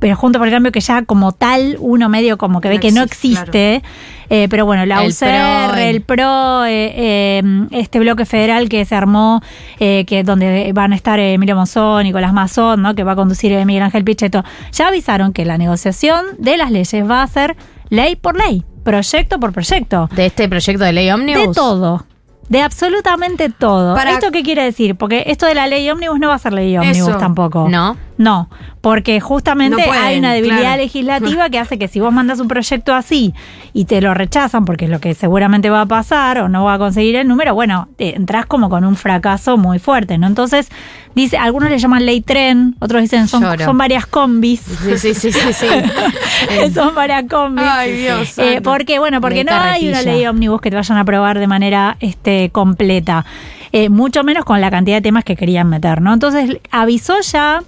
pero 0.00 0.16
Juntos 0.16 0.40
por 0.40 0.48
el 0.48 0.52
Cambio 0.54 0.72
que 0.72 0.80
ya 0.80 1.04
como 1.04 1.30
tal 1.30 1.76
uno 1.78 2.08
medio 2.08 2.36
como 2.38 2.60
que 2.60 2.68
ve 2.68 2.80
que 2.80 2.90
no 2.90 3.02
existe, 3.02 3.82
eh, 4.28 4.48
pero 4.50 4.66
bueno, 4.66 4.84
la 4.86 5.04
El 5.04 5.10
UCR, 5.10 5.70
PRO, 5.70 5.76
el 5.76 6.00
PRO, 6.02 6.64
eh, 6.66 7.42
este 7.70 8.00
bloque 8.00 8.24
federal 8.24 8.68
que 8.68 8.84
se 8.84 8.94
armó, 8.94 9.42
eh, 9.78 10.04
que 10.06 10.24
donde 10.24 10.72
van 10.74 10.92
a 10.92 10.96
estar 10.96 11.20
Emilio 11.20 11.54
Monzón, 11.54 12.02
Nicolás 12.04 12.32
Mazón, 12.32 12.82
¿no? 12.82 12.94
que 12.94 13.04
va 13.04 13.12
a 13.12 13.16
conducir 13.16 13.52
eh, 13.52 13.64
Miguel 13.64 13.82
Ángel 13.84 14.02
Pichetto, 14.04 14.42
ya 14.72 14.88
avisaron 14.88 15.32
que 15.32 15.44
la 15.44 15.58
negociación 15.58 16.24
de 16.38 16.56
las 16.56 16.70
leyes 16.70 17.08
va 17.08 17.22
a 17.22 17.26
ser 17.26 17.56
ley 17.90 18.16
por 18.16 18.36
ley, 18.36 18.64
proyecto 18.84 19.38
por 19.38 19.52
proyecto. 19.52 20.08
de 20.14 20.26
este 20.26 20.48
proyecto 20.48 20.84
de 20.84 20.92
ley 20.92 21.10
ómnibus. 21.10 21.48
De 21.48 21.52
todo. 21.54 22.06
De 22.48 22.62
absolutamente 22.62 23.48
todo. 23.48 23.94
Para- 23.94 24.12
¿Esto 24.12 24.32
qué 24.32 24.42
quiere 24.42 24.64
decir? 24.64 24.96
Porque 24.96 25.22
esto 25.28 25.46
de 25.46 25.54
la 25.54 25.68
ley 25.68 25.88
ómnibus 25.88 26.18
no 26.18 26.28
va 26.28 26.34
a 26.34 26.38
ser 26.38 26.52
ley 26.52 26.76
ómnibus 26.76 27.16
tampoco. 27.16 27.68
No. 27.68 27.96
No, 28.20 28.50
porque 28.82 29.18
justamente 29.18 29.78
No 29.78 29.82
pueden, 29.82 30.04
hay 30.04 30.18
una 30.18 30.34
debilidad 30.34 30.60
claro. 30.60 30.82
legislativa 30.82 31.48
que 31.48 31.58
hace 31.58 31.78
que 31.78 31.88
si 31.88 32.00
vos 32.00 32.12
mandas 32.12 32.38
un 32.38 32.48
proyecto 32.48 32.94
así 32.94 33.32
y 33.72 33.86
te 33.86 34.02
lo 34.02 34.12
rechazan, 34.12 34.66
porque 34.66 34.84
es 34.84 34.90
lo 34.90 35.00
que 35.00 35.14
seguramente 35.14 35.70
va 35.70 35.80
a 35.80 35.86
pasar 35.86 36.40
o 36.40 36.50
no 36.50 36.64
va 36.64 36.74
a 36.74 36.78
conseguir 36.78 37.16
el 37.16 37.26
número, 37.26 37.54
bueno, 37.54 37.88
entras 37.96 38.44
como 38.44 38.68
con 38.68 38.84
un 38.84 38.96
fracaso 38.96 39.56
muy 39.56 39.78
fuerte, 39.78 40.18
¿no? 40.18 40.26
Entonces, 40.26 40.68
dice, 41.14 41.38
algunos 41.38 41.70
le 41.70 41.78
llaman 41.78 42.04
ley 42.04 42.20
tren, 42.20 42.76
otros 42.80 43.00
dicen 43.00 43.26
son, 43.26 43.42
Lloro. 43.42 43.64
son 43.64 43.78
varias 43.78 44.04
combis. 44.04 44.60
Sí, 44.60 44.98
sí, 44.98 45.14
sí, 45.14 45.32
sí, 45.32 45.52
sí. 45.54 45.66
son 46.74 46.94
varias 46.94 47.24
combis. 47.24 47.64
Ay, 47.66 48.02
Dios. 48.02 48.36
Eh, 48.36 48.60
porque, 48.62 48.98
bueno, 48.98 49.22
porque 49.22 49.44
no 49.44 49.54
hay 49.54 49.88
una 49.88 50.02
ley 50.02 50.26
ómnibus 50.26 50.60
que 50.60 50.68
te 50.68 50.76
vayan 50.76 50.98
a 50.98 51.00
aprobar 51.00 51.38
de 51.38 51.46
manera 51.46 51.96
este, 52.00 52.50
completa. 52.50 53.24
Eh, 53.72 53.88
mucho 53.88 54.24
menos 54.24 54.44
con 54.44 54.60
la 54.60 54.70
cantidad 54.70 54.98
de 54.98 55.02
temas 55.02 55.24
que 55.24 55.36
querían 55.36 55.70
meter, 55.70 56.02
¿no? 56.02 56.12
Entonces, 56.12 56.58
avisó 56.70 57.18
ya 57.22 57.62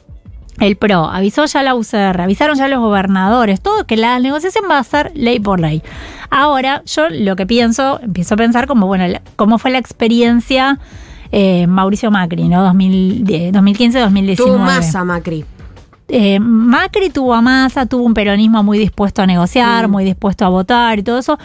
el 0.61 0.77
PRO, 0.77 1.07
avisó 1.07 1.47
ya 1.47 1.63
la 1.63 1.75
UCR, 1.75 2.21
avisaron 2.21 2.57
ya 2.57 2.69
los 2.69 2.81
gobernadores, 2.81 3.61
todo 3.61 3.85
que 3.85 3.97
la 3.97 4.19
negociación 4.19 4.65
va 4.71 4.79
a 4.79 4.85
ser 4.85 5.13
ley 5.15 5.41
por 5.41 5.61
ley. 5.61 5.83
Ahora, 6.31 6.83
yo 6.87 7.09
lo 7.11 7.37
que 7.37 7.47
pienso, 7.47 8.01
empiezo 8.03 8.35
a 8.35 8.37
pensar 8.37 8.67
como, 8.67 8.87
bueno, 8.87 9.19
cómo 9.37 9.59
fue 9.59 9.71
la 9.71 9.79
experiencia 9.79 10.79
eh, 11.31 11.67
Mauricio 11.67 12.11
Macri, 12.11 12.49
¿no? 12.49 12.63
2010, 12.63 13.55
2015-2019. 13.55 14.37
Tuvo 14.37 14.59
masa 14.59 15.05
Macri. 15.05 15.45
Eh, 16.09 16.39
Macri 16.41 17.09
tuvo 17.09 17.33
a 17.33 17.41
Massa, 17.41 17.87
tuvo 17.87 18.05
un 18.05 18.13
peronismo 18.13 18.63
muy 18.63 18.79
dispuesto 18.79 19.23
a 19.23 19.27
negociar, 19.27 19.89
muy 19.89 20.05
dispuesto 20.05 20.45
a 20.45 20.51
votar 20.51 20.99
y 20.99 21.03
todo 21.03 21.19
eso. 21.19 21.39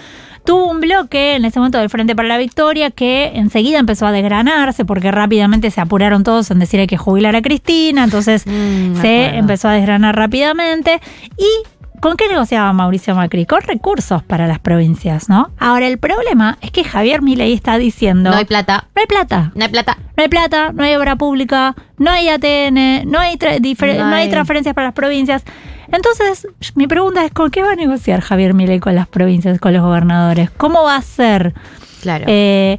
Tuvo 0.47 0.71
un 0.71 0.79
bloque 0.79 1.35
en 1.35 1.43
ese 1.45 1.59
momento 1.59 1.77
del 1.77 1.89
Frente 1.89 2.15
para 2.15 2.27
la 2.29 2.37
Victoria 2.37 2.89
que 2.89 3.33
enseguida 3.35 3.79
empezó 3.79 4.07
a 4.07 4.11
desgranarse 4.13 4.85
porque 4.85 5.11
rápidamente 5.11 5.69
se 5.71 5.81
apuraron 5.81 6.23
todos 6.23 6.49
en 6.51 6.59
decir 6.59 6.79
hay 6.79 6.87
que 6.87 6.97
jubilar 6.97 7.35
a 7.35 7.41
Cristina, 7.41 8.03
entonces 8.05 8.45
Mm, 8.47 8.95
se 9.01 9.17
acuerdo. 9.25 9.39
empezó 9.39 9.67
a 9.67 9.73
desgranar 9.73 10.15
rápidamente. 10.15 11.01
¿Y 11.37 11.99
con 11.99 12.15
qué 12.15 12.27
negociaba 12.29 12.71
Mauricio 12.73 13.13
Macri? 13.15 13.45
Con 13.45 13.61
recursos 13.61 14.23
para 14.23 14.47
las 14.47 14.59
provincias, 14.59 15.27
¿no? 15.29 15.49
Ahora 15.59 15.87
el 15.87 15.97
problema 15.97 16.57
es 16.61 16.71
que 16.71 16.83
Javier 16.83 17.21
Milei 17.21 17.53
está 17.53 17.77
diciendo... 17.77 18.29
No 18.31 18.37
hay 18.37 18.45
plata. 18.45 18.87
No 18.95 19.01
hay 19.01 19.07
plata. 19.07 19.51
No 19.55 19.63
hay 19.65 19.69
plata. 19.71 19.97
No 20.15 20.23
hay 20.23 20.29
plata, 20.29 20.71
no 20.73 20.83
hay 20.83 20.95
obra 20.95 21.15
pública, 21.15 21.75
no 21.97 22.09
hay 22.09 22.29
ATN, 22.29 23.09
no 23.11 23.19
hay, 23.19 23.35
tra- 23.35 23.59
No 23.99 24.15
hay- 24.15 24.29
transferencias 24.29 24.73
para 24.73 24.87
las 24.87 24.93
provincias. 24.95 25.43
Entonces, 25.91 26.47
mi 26.75 26.87
pregunta 26.87 27.23
es, 27.25 27.31
¿con 27.31 27.49
qué 27.51 27.61
va 27.63 27.71
a 27.71 27.75
negociar 27.75 28.21
Javier 28.21 28.53
Milei 28.53 28.79
con 28.79 28.95
las 28.95 29.07
provincias, 29.07 29.59
con 29.59 29.73
los 29.73 29.81
gobernadores? 29.81 30.49
¿Cómo 30.51 30.83
va 30.83 30.95
a 30.97 31.01
ser? 31.01 31.53
Claro. 32.01 32.25
Eh, 32.27 32.77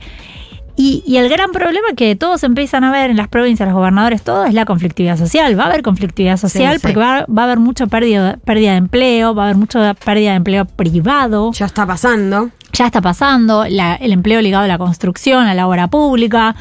y, 0.76 1.02
y 1.06 1.16
el 1.16 1.28
gran 1.28 1.50
problema 1.50 1.88
que 1.96 2.14
todos 2.14 2.44
empiezan 2.44 2.84
a 2.84 2.92
ver 2.92 3.10
en 3.10 3.16
las 3.16 3.26
provincias, 3.26 3.68
los 3.68 3.74
gobernadores, 3.76 4.22
todo 4.22 4.44
es 4.44 4.54
la 4.54 4.64
conflictividad 4.64 5.16
social. 5.16 5.58
Va 5.58 5.64
a 5.64 5.66
haber 5.66 5.82
conflictividad 5.82 6.36
social 6.36 6.74
sí. 6.76 6.80
porque 6.82 6.98
va, 6.98 7.26
va 7.26 7.42
a 7.42 7.44
haber 7.46 7.58
mucha 7.58 7.86
pérdida, 7.88 8.38
pérdida 8.44 8.72
de 8.72 8.76
empleo, 8.76 9.34
va 9.34 9.42
a 9.42 9.46
haber 9.46 9.56
mucha 9.56 9.94
pérdida 9.94 10.30
de 10.30 10.36
empleo 10.36 10.66
privado 10.66 11.50
Ya 11.52 11.66
está 11.66 11.84
pasando. 11.84 12.50
ya 12.72 12.86
está 12.86 13.00
pasando, 13.00 13.64
la- 13.68 13.96
el 13.96 14.12
empleo 14.12 14.40
ligado 14.40 14.64
a 14.64 14.68
la 14.68 14.78
construcción, 14.78 15.46
a 15.48 15.54
la 15.54 15.66
obra 15.66 15.88
pública. 15.88 16.54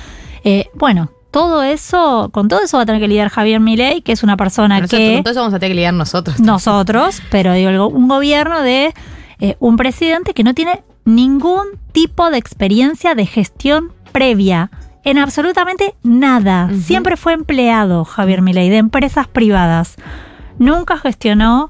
Eh, 0.43 0.65
bueno, 0.73 1.11
todo 1.37 1.63
eso, 1.63 2.29
con 2.33 2.47
todo 2.47 2.61
eso 2.63 2.77
va 2.77 2.83
a 2.83 2.85
tener 2.85 3.01
que 3.01 3.07
lidiar 3.07 3.29
Javier 3.29 3.59
Milei, 3.59 4.01
que 4.01 4.11
es 4.11 4.23
una 4.23 4.37
persona 4.37 4.75
Pero 4.75 4.85
eso- 4.87 4.97
que 4.97 5.13
con 5.15 5.23
todo 5.23 5.31
eso 5.31 5.39
vamos 5.41 5.53
a 5.53 5.59
tener 5.59 5.71
que 5.71 5.75
lidiar 5.75 5.93
nosotros. 5.93 6.39
nosotros, 6.39 7.21
pero 7.29 7.53
digo, 7.53 7.87
un 7.87 8.07
gobierno 8.07 8.61
de 8.61 8.93
eh, 9.39 9.55
un 9.59 9.77
presidente 9.77 10.33
que 10.33 10.43
no 10.43 10.53
tiene 10.55 10.81
ningún 11.05 11.65
tipo 11.91 12.29
de 12.31 12.37
experiencia 12.37 13.13
de 13.15 13.25
gestión 13.27 13.91
previa 14.11 14.71
en 15.03 15.19
absolutamente 15.19 15.93
nada. 16.03 16.69
Siempre 16.83 17.15
fue 17.17 17.33
empleado 17.33 18.03
Javier 18.03 18.41
Milei 18.41 18.69
de 18.69 18.77
empresas 18.77 19.27
privadas. 19.27 19.95
Nunca 20.59 20.97
gestionó 20.97 21.69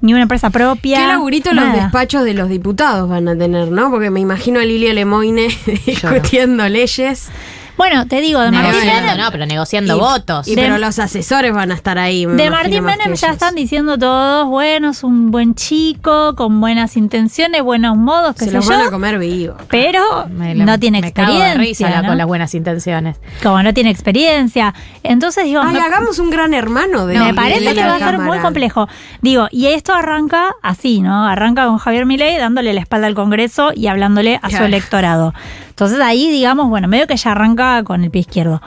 ni 0.00 0.12
una 0.12 0.22
empresa 0.22 0.50
propia. 0.50 0.98
¿Qué 0.98 1.06
laburito 1.06 1.52
los 1.54 1.72
despachos 1.72 2.24
de 2.24 2.34
los 2.34 2.48
diputados 2.48 3.08
van 3.08 3.26
a 3.28 3.36
tener, 3.38 3.70
no? 3.72 3.90
Porque 3.90 4.10
me 4.10 4.20
imagino 4.20 4.60
a 4.60 4.64
Lilia 4.64 4.92
Lemoine 4.92 5.48
discutiendo 5.86 6.68
leyes. 6.68 7.30
Bueno, 7.76 8.06
te 8.06 8.20
digo, 8.20 8.40
de 8.40 8.50
Martín 8.50 8.70
Negociando, 8.72 9.02
Menem, 9.10 9.24
no, 9.24 9.30
pero 9.32 9.46
negociando 9.46 9.96
Y- 9.96 10.00
votos. 10.00 10.46
Y 10.48 10.54
De- 10.54 10.62
pero 10.62 10.78
los 10.78 10.98
asesores 10.98 11.52
van 11.52 11.72
a 11.72 11.74
estar 11.74 11.98
ahí. 11.98 12.26
de 12.26 12.50
Martín 12.50 12.72
que 12.74 12.80
Menem 12.82 13.14
ya 13.14 13.26
ellos. 13.28 13.30
están 13.32 13.54
diciendo 13.54 13.98
todos, 13.98 14.46
bueno, 14.46 14.90
es 14.90 15.02
un 15.02 15.30
buen 15.30 15.54
chico, 15.54 16.34
con 16.36 16.60
buenas 16.60 16.96
intenciones, 16.96 17.62
buenos 17.62 17.96
modos, 17.96 18.34
qué 18.34 18.44
Se 18.44 18.50
sé 18.50 18.56
los 18.56 18.66
yo. 18.68 18.72
van 18.76 18.86
a 18.86 18.90
comer 18.90 19.18
vivos. 19.18 19.56
Pero 19.68 20.02
Me 20.28 20.54
no 20.54 20.78
tiene 20.78 21.00
me 21.00 21.12
cago 21.12 21.32
de 21.32 21.38
experiencia. 21.38 21.88
risa 21.88 22.06
con 22.06 22.18
las 22.18 22.26
buenas 22.26 22.54
intenciones. 22.54 23.16
Como 23.42 23.62
no 23.62 23.72
tiene 23.74 23.90
experiencia. 23.90 24.74
Entonces 25.02 25.44
digo, 25.44 25.62
Ay, 25.64 25.76
hagamos 25.78 26.18
un 26.18 26.30
gran 26.30 26.54
hermano 26.54 27.06
de 27.06 27.18
me 27.18 27.34
parece 27.34 27.74
que 27.74 27.82
va 27.84 27.96
a 27.96 27.98
ser 27.98 28.18
muy 28.18 28.38
complejo. 28.38 28.88
Digo, 29.22 29.48
y 29.50 29.66
esto 29.68 29.94
arranca 29.94 30.54
así, 30.62 31.00
¿no? 31.00 31.26
Arranca 31.26 31.66
con 31.66 31.78
Javier 31.78 32.06
Milei 32.06 32.36
dándole 32.38 32.72
la 32.74 32.80
espalda 32.80 33.06
al 33.06 33.14
Congreso 33.14 33.72
y 33.74 33.86
hablándole 33.86 34.38
a 34.42 34.50
su 34.50 34.62
electorado. 34.62 35.32
Entonces 35.72 36.00
ahí, 36.00 36.30
digamos, 36.30 36.68
bueno, 36.68 36.86
medio 36.86 37.06
que 37.06 37.16
ya 37.16 37.32
arranca 37.32 37.82
con 37.82 38.04
el 38.04 38.10
pie 38.10 38.20
izquierdo. 38.20 38.60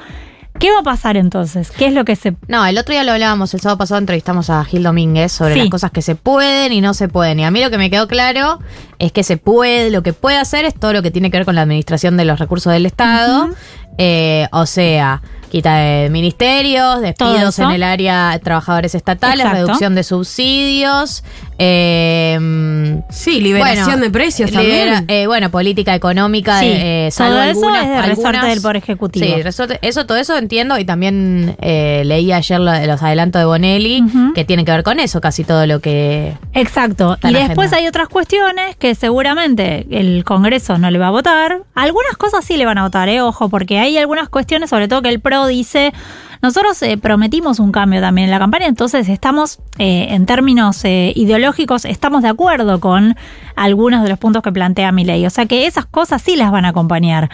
¿Qué 0.60 0.72
va 0.72 0.80
a 0.80 0.84
pasar 0.84 1.18
entonces? 1.18 1.70
¿Qué 1.72 1.86
es 1.88 1.94
lo 1.94 2.06
que 2.06 2.16
se 2.16 2.34
No, 2.48 2.66
el 2.66 2.78
otro 2.78 2.94
día 2.94 3.04
lo 3.04 3.12
hablábamos, 3.12 3.54
el 3.54 3.60
sábado 3.60 3.78
pasado 3.78 4.00
entrevistamos 4.00 4.50
a 4.50 4.64
Gil 4.64 4.84
Domínguez 4.84 5.34
sobre 5.34 5.54
Sí. 5.54 5.60
las 5.60 5.70
cosas 5.70 5.92
que 5.92 6.02
se 6.02 6.16
pueden 6.16 6.72
y 6.72 6.80
no 6.80 6.94
se 6.94 7.10
pueden. 7.10 7.40
Y 7.42 7.44
a 7.44 7.52
mí 7.52 7.62
lo 7.62 7.70
que 7.70 7.78
me 7.78 7.90
quedó 7.90 8.08
claro 8.08 8.60
es 8.98 9.12
que 9.12 9.24
se 9.24 9.36
puede, 9.36 9.90
lo 9.92 10.02
que 10.02 10.14
puede 10.14 10.38
hacer 10.38 10.64
es 10.64 10.74
todo 10.74 10.94
lo 10.94 11.02
que 11.02 11.12
tiene 11.12 11.30
que 11.30 11.38
ver 11.38 11.46
con 11.46 11.56
la 11.56 11.62
administración 11.64 12.16
de 12.16 12.24
los 12.24 12.40
recursos 12.40 12.72
del 12.72 12.86
Estado. 12.86 13.50
Eh, 13.98 14.48
o 14.54 14.66
sea, 14.66 15.22
quita 15.56 15.76
de 15.78 16.10
ministerios, 16.10 17.00
despidos 17.00 17.58
en 17.60 17.72
el 17.72 17.82
área 17.84 18.32
de 18.32 18.40
trabajadores 18.40 18.94
estatales, 18.94 19.46
Exacto. 19.46 19.56
reducción 19.68 19.96
de 19.96 20.04
subsidios. 20.04 21.24
eh, 21.58 23.02
Sí, 23.10 23.40
liberación 23.40 23.86
bueno, 23.86 24.04
de 24.04 24.10
precios 24.12 24.52
libera- 24.52 24.96
también. 24.96 25.06
eh, 25.22 25.28
bueno, 25.28 25.50
política 25.52 25.96
económica, 25.96 26.60
Sí, 26.60 26.68
eh, 26.70 27.10
salvo 27.12 27.36
todo 27.36 27.44
eso 27.44 27.50
algunas- 27.70 27.84
es 27.84 27.90
de 27.90 28.02
resorte 28.02 28.28
algunas- 28.28 28.50
del 28.50 28.62
Poder 28.62 28.76
Ejecutivo. 28.78 29.26
Sí, 29.26 29.42
resorte- 29.42 29.80
eso, 29.82 30.06
todo 30.06 30.18
eso 30.18 30.36
entiendo 30.38 30.78
y 30.78 30.84
también 30.86 31.56
eh, 31.62 32.04
leí 32.06 32.34
ayer 32.34 32.60
lo- 32.60 32.86
los 32.86 33.02
adelantos 33.02 33.40
de 33.40 33.46
Bonelli 33.46 34.04
que 34.36 34.44
tienen 34.44 34.66
que 34.66 34.72
ver 34.74 34.84
con 34.84 35.00
eso, 35.00 35.22
casi 35.22 35.46
todo 35.46 35.66
lo 35.66 35.80
que... 35.80 36.34
Exacto. 36.54 37.18
Y 37.24 37.32
después 37.34 37.68
agenda. 37.68 37.78
hay 37.78 37.88
otras 37.88 38.10
cuestiones 38.10 38.76
que 38.76 38.94
seguramente 38.96 39.88
el 39.92 40.24
Congreso 40.26 40.78
no 40.78 40.92
le 40.92 41.00
va 41.00 41.08
a 41.08 41.12
votar. 41.12 41.60
Algunas 41.74 42.18
cosas 42.18 42.44
sí 42.44 42.58
le 42.58 42.66
van 42.66 42.78
a 42.80 42.84
votar, 42.84 43.08
eh, 43.08 43.22
ojo, 43.22 43.48
porque 43.48 43.80
hay 43.80 43.98
algunas 43.98 44.28
cuestiones, 44.28 44.70
sobre 44.70 44.88
todo 44.90 45.02
que 45.02 45.10
el 45.10 45.22
PRO 45.22 45.45
dice, 45.48 45.94
nosotros 46.42 46.82
eh, 46.84 46.98
prometimos 46.98 47.60
un 47.60 47.72
cambio 47.72 48.02
también 48.02 48.25
en 48.25 48.32
la 48.32 48.40
campaña, 48.40 48.68
entonces 48.68 49.10
estamos, 49.10 49.60
eh, 49.80 50.08
en 50.12 50.25
términos 50.25 50.84
eh, 50.86 51.12
ideológicos, 51.16 51.86
estamos 51.86 52.22
de 52.22 52.30
acuerdo 52.30 52.80
con 52.80 53.16
algunos 53.56 54.04
de 54.04 54.10
los 54.10 54.18
puntos 54.20 54.42
que 54.44 54.52
plantea 54.52 54.92
mi 54.92 55.06
ley. 55.06 55.26
O 55.26 55.30
sea 55.30 55.46
que 55.46 55.66
esas 55.68 55.86
cosas 55.86 56.22
sí 56.22 56.36
las 56.36 56.52
van 56.52 56.66
a 56.66 56.70
acompañar. 56.70 57.30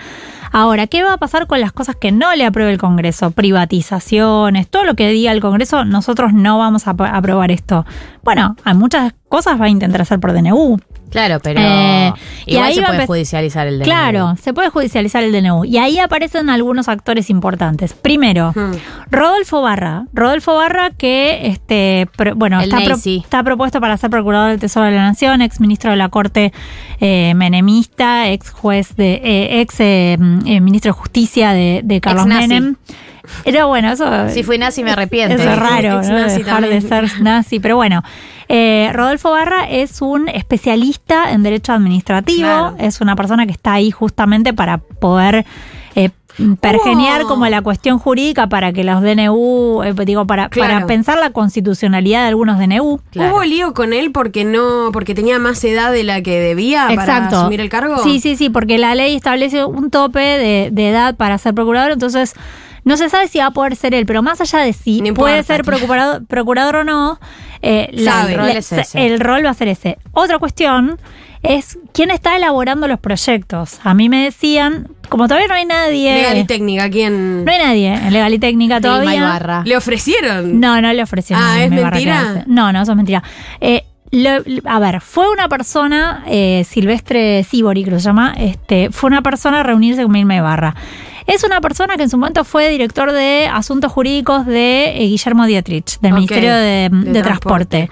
Ahora, 0.54 0.88
¿qué 0.88 1.02
va 1.02 1.14
a 1.14 1.18
pasar 1.18 1.48
con 1.48 1.62
las 1.62 1.72
cosas 1.72 1.96
que 1.96 2.12
no 2.12 2.36
le 2.36 2.46
apruebe 2.46 2.72
el 2.72 2.78
Congreso? 2.78 3.32
Privatizaciones, 3.32 4.68
todo 4.70 4.84
lo 4.84 4.96
que 4.96 5.08
diga 5.10 5.32
el 5.32 5.40
Congreso, 5.42 5.86
nosotros 5.86 6.34
no 6.34 6.58
vamos 6.58 6.88
a 6.88 6.92
ap- 6.92 7.02
aprobar 7.02 7.52
esto. 7.52 7.86
Bueno, 8.24 8.56
hay 8.64 8.74
muchas 8.76 9.14
cosas 9.30 9.60
va 9.60 9.66
a 9.66 9.70
intentar 9.70 10.02
hacer 10.02 10.20
por 10.20 10.34
DNU. 10.34 10.78
Claro, 11.10 11.40
pero 11.44 11.60
Eh, 11.62 12.14
y 12.46 12.56
ahí 12.56 12.74
se 12.76 12.84
puede 12.84 13.06
judicializar 13.06 13.68
el 13.68 13.80
DNU. 13.80 13.84
Claro, 13.84 14.36
se 14.42 14.54
puede 14.54 14.70
judicializar 14.70 15.24
el 15.24 15.34
DNU. 15.34 15.66
Y 15.66 15.78
ahí 15.78 16.00
aparecen 16.00 16.50
algunos 16.50 16.88
actores 16.88 17.30
importantes. 17.30 17.94
Primero, 17.94 18.52
Hmm. 18.56 18.72
Rodolfo 19.10 19.62
Barra. 19.62 20.06
Rodolfo 20.14 20.56
Barra 20.56 20.92
que, 20.92 21.48
este, 21.48 22.08
pro- 22.16 22.36
bueno, 22.36 22.62
está, 22.62 22.78
pro- 22.82 22.96
está 22.96 23.44
propuesto 23.44 23.82
para 23.82 23.98
ser 23.98 24.10
procurador 24.10 24.52
del 24.52 24.60
Tesoro 24.60 24.86
de 24.86 24.94
la 24.94 25.04
Nación, 25.04 25.42
ex 25.42 25.60
ministro 25.60 25.92
de 25.92 25.98
la 25.98 26.08
Corte 26.12 26.54
eh, 27.00 27.34
menemista, 27.36 28.30
ex 28.30 28.52
juez 28.52 28.96
de, 28.96 29.14
eh, 29.24 29.62
ex 29.62 29.80
eh, 29.80 30.18
mm, 30.20 30.62
ministro 30.62 30.90
de 30.94 31.00
Justicia 31.00 31.54
de, 31.54 31.82
de 31.84 32.00
Carlos. 32.00 32.28
Menem. 32.28 32.76
Pero 33.44 33.68
bueno, 33.68 33.92
eso 33.92 34.30
Si 34.30 34.44
fui 34.44 34.58
nazi 34.58 34.84
me 34.84 34.92
arrepiento. 34.92 35.36
eso 35.36 35.50
es 35.50 35.58
raro, 35.58 36.02
¿no? 36.02 36.28
Dejar 36.28 36.68
de 36.68 36.82
ser 36.82 37.22
nazi. 37.22 37.60
Pero 37.60 37.76
bueno, 37.76 38.04
eh, 38.50 38.90
Rodolfo 38.94 39.32
Barra 39.32 39.64
es 39.70 40.02
un 40.02 40.28
especialista 40.28 41.32
en 41.32 41.44
derecho 41.44 41.74
administrativo. 41.74 42.42
Claro. 42.42 42.76
Es 42.80 43.02
una 43.02 43.16
persona 43.16 43.46
que 43.46 43.54
está 43.54 43.74
ahí 43.74 43.92
justamente 43.92 44.54
para 44.54 44.78
poder 44.78 45.46
pergeniar 46.60 47.22
Hubo- 47.24 47.28
como 47.30 47.48
la 47.48 47.62
cuestión 47.62 48.00
jurídica 48.00 48.48
para 48.48 48.74
que 48.74 48.84
los 48.84 49.02
DNU, 49.02 49.84
eh, 49.84 49.94
digo, 50.06 50.26
para, 50.26 50.50
Claro. 50.50 50.74
para 50.74 50.88
pensar 50.88 51.20
la 51.20 51.32
constitucionalidad 51.32 52.22
de 52.24 52.28
algunos 52.30 52.58
DNU. 52.60 53.00
Claro. 53.12 53.34
¿Hubo 53.36 53.44
lío 53.44 53.74
con 53.74 53.94
él 53.94 54.12
porque 54.12 54.44
no, 54.46 54.90
porque 54.94 55.14
tenía 55.16 55.40
más 55.40 55.64
edad 55.64 55.92
de 55.92 56.04
la 56.04 56.22
que 56.22 56.40
debía 56.40 56.88
para 56.96 57.28
asumir 57.28 57.62
el 57.62 57.70
cargo? 57.70 57.98
Sí, 58.04 58.20
sí, 58.20 58.36
sí, 58.36 58.50
porque 58.50 58.78
la 58.78 58.96
ley 58.96 59.16
establece 59.16 59.66
un 59.66 59.90
tope 59.90 60.20
de, 60.20 60.70
de 60.72 60.90
edad 60.90 61.16
para 61.16 61.38
ser 61.38 61.54
procurador, 61.54 61.92
entonces 61.92 62.34
no 62.84 62.98
se 62.98 63.10
sabe 63.10 63.28
si 63.28 63.38
va 63.40 63.46
a 63.48 63.52
poder 63.52 63.76
ser 63.76 63.94
él, 63.94 64.06
pero 64.06 64.24
más 64.24 64.42
allá 64.42 64.60
de 64.60 64.74
si 64.74 65.02
No 65.02 65.08
importa. 65.10 65.32
puede 65.32 65.44
ser 65.44 65.64
procurador, 65.64 66.26
procurador 66.26 66.78
o 66.78 66.84
no, 66.84 67.20
eh, 67.62 67.90
la- 67.94 68.12
Sabe. 68.14 68.32
El 68.34 68.38
rol 68.40 68.48
la- 68.48 68.54
es 68.54 68.72
ese. 68.72 69.06
el 69.06 69.20
rol 69.20 69.46
va 69.46 69.50
a 69.52 69.54
ser 69.54 69.68
ese. 69.68 70.00
Otra 70.14 70.40
cuestión 70.40 70.98
es 71.44 71.78
quién 71.94 72.10
está 72.12 72.36
elaborando 72.36 72.88
los 72.88 73.00
proyectos. 73.00 73.80
A 73.84 73.94
mí 73.94 74.10
me 74.10 74.24
decían, 74.24 74.88
como 75.12 75.28
todavía 75.28 75.48
no 75.48 75.54
hay 75.56 75.66
nadie, 75.66 76.14
Legal 76.16 76.38
y 76.38 76.46
técnica, 76.46 76.90
¿quién? 76.90 77.44
no 77.44 77.52
hay 77.52 77.58
nadie 77.60 77.94
en 77.94 78.14
legal 78.14 78.34
y 78.34 78.40
técnica 78.40 78.80
todavía. 78.80 79.16
Ibarra. 79.16 79.62
¿Le 79.66 79.76
ofrecieron? 79.76 80.60
No, 80.62 80.82
no 80.82 80.92
le 80.94 81.04
ofrecieron. 81.04 81.44
Ah, 81.46 81.62
¿es 81.64 81.70
mentira? 81.70 82.44
No, 82.48 82.72
no, 82.72 82.82
eso 82.82 82.92
es 82.94 82.96
mentira. 82.96 83.22
Eh, 83.60 83.84
lo- 84.12 84.42
a 84.66 84.80
ver, 84.80 85.02
fue 85.02 85.30
una 85.30 85.50
persona, 85.50 86.24
eh, 86.28 86.66
Silvestre 86.68 87.44
Sibori, 87.44 87.84
que 87.84 87.92
lo 87.92 87.98
llama, 87.98 88.34
este, 88.38 88.90
fue 88.90 89.10
una 89.10 89.22
persona 89.22 89.60
a 89.60 89.64
reunirse 89.64 90.02
con 90.04 90.14
Vilma 90.14 90.38
Ibarra. 90.38 90.76
Es 91.28 91.44
una 91.44 91.60
persona 91.62 91.98
que 91.98 92.04
en 92.04 92.10
su 92.10 92.18
momento 92.18 92.44
fue 92.46 92.70
director 92.70 93.12
de 93.12 93.48
asuntos 93.52 93.92
jurídicos 93.92 94.46
de 94.46 94.96
eh, 94.96 95.08
Guillermo 95.08 95.46
Dietrich, 95.46 96.00
del 96.00 96.14
Ministerio 96.14 96.54
de, 96.56 96.90
de 96.92 97.12
de 97.12 97.22
Transporte. 97.22 97.90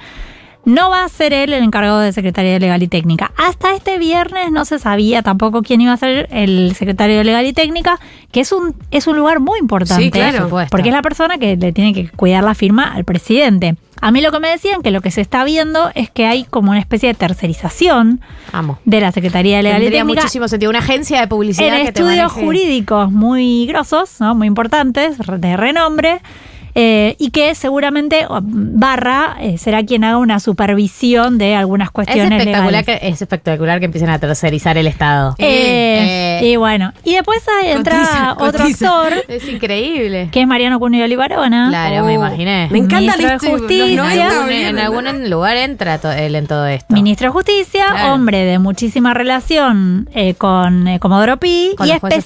No 0.66 0.90
va 0.90 1.04
a 1.04 1.10
ser 1.10 1.34
él 1.34 1.54
el 1.54 1.64
encargado 1.64 2.00
de 2.00 2.12
Secretaría 2.12 2.52
de 2.52 2.60
Legal 2.60 2.84
y 2.84 2.88
Técnica. 2.88 3.32
Hasta 3.38 3.74
este 3.74 3.98
viernes 3.98 4.52
no 4.52 4.66
se 4.66 4.78
sabía 4.78 5.24
tampoco 5.24 5.62
quién 5.62 5.82
iba 5.82 5.94
a 5.94 5.98
ser 5.98 6.28
el 6.32 6.76
secretario 6.76 7.18
de 7.18 7.24
Legal 7.24 7.46
y 7.46 7.54
Técnica, 7.54 8.00
que 8.32 8.42
es 8.42 8.52
un, 8.52 8.76
es 8.92 9.08
un 9.08 9.18
lugar 9.18 9.40
muy 9.40 9.60
importante. 9.60 10.04
Sí, 10.04 10.12
claro. 10.12 10.50
Porque 10.70 10.90
es 10.90 10.94
la 10.94 11.02
persona 11.02 11.38
que 11.38 11.56
le 11.56 11.72
tiene 11.72 11.94
que 11.94 12.10
cuidar 12.10 12.44
la 12.44 12.56
firma 12.56 12.94
al 12.94 13.06
presidente. 13.06 13.78
A 14.02 14.12
mí 14.12 14.22
lo 14.22 14.32
que 14.32 14.40
me 14.40 14.50
decían 14.50 14.82
que 14.82 14.92
lo 14.92 15.02
que 15.02 15.12
se 15.12 15.22
está 15.22 15.44
viendo 15.44 15.92
es 15.94 16.10
que 16.10 16.26
hay 16.26 16.46
como 16.46 16.72
una 16.72 16.80
especie 16.80 17.10
de 17.10 17.16
tercerización 17.16 18.22
Amo. 18.54 18.80
de 18.86 19.02
la 19.02 19.12
Secretaría 19.12 19.58
de 19.58 19.64
Legal 19.64 19.84
y 19.84 19.90
Técnica 19.90 20.22
muchísimo 20.22 20.48
sentido. 20.48 20.70
Una 20.70 20.80
agencia 20.80 21.20
de 21.20 21.28
publicidad 21.28 21.80
en 21.80 21.86
que 21.86 21.92
te 21.92 22.02
estudios 22.02 22.32
jurídicos 22.32 23.12
muy 23.12 23.66
grosos, 23.66 24.20
¿no? 24.20 24.36
muy 24.36 24.48
importantes, 24.48 25.18
de 25.18 25.58
renombre. 25.58 26.22
Eh, 26.82 27.16
y 27.20 27.32
que 27.32 27.56
seguramente 27.56 28.26
Barra 28.42 29.36
eh, 29.42 29.58
será 29.58 29.84
quien 29.84 30.04
haga 30.06 30.18
una 30.18 30.40
supervisión 30.40 31.38
de 31.38 31.56
algunas 31.56 31.88
Es 31.88 31.92
cuestiones 31.92 32.40
espectacular, 32.40 32.72
legales. 32.86 33.00
que, 33.02 33.08
es 33.10 33.22
espectacular 33.22 33.80
que 33.80 33.86
empiecen 33.86 34.10
a 34.10 34.20
tercerizar 34.20 34.78
el 34.78 34.88
Estado. 34.88 35.36
Eh, 35.38 36.40
Eh, 36.42 36.52
y 36.52 36.56
bueno, 36.56 36.94
y 37.04 37.16
después 37.16 37.40
entra 37.66 37.94
cotiza, 38.00 38.34
otro 38.40 38.60
cotiza. 38.64 39.02
actor, 39.04 39.24
Es 39.28 39.48
increíble. 39.50 40.30
que 40.32 40.42
es 40.42 40.48
Mariano 40.48 40.80
Cunio 40.80 41.04
Olivarona. 41.04 41.68
Claro, 41.70 42.06
me 42.06 42.14
Oh, 42.14 42.16
imaginé. 42.16 42.70
Me 42.72 42.78
encanta 42.80 43.00
Ministro 43.18 43.24
de 43.26 43.28
la 43.30 43.36
historia, 43.36 43.58
Justicia. 43.58 43.86
En 43.90 43.96
90 43.98 44.24
algún, 44.28 44.40
volvieron, 44.44 44.78
en 44.78 44.80
algún 44.80 45.30
lugar 45.30 45.58
entra 45.58 45.98
to- 45.98 46.12
él 46.12 46.36
en 46.36 46.48
todo 46.48 46.66
esto. 46.68 46.94
Ministro 46.94 47.28
de 47.28 47.32
Justicia, 47.34 47.86
Claro. 47.92 48.14
hombre 48.14 48.46
de 48.46 48.58
muchísima 48.60 49.14
relación 49.14 50.10
eh, 50.14 50.34
con 50.36 50.88
eh, 50.88 51.00
Comodoro 51.00 51.38
Pi 51.38 51.74
Con 51.78 51.88
y 51.88 51.92
especialmente 51.92 52.22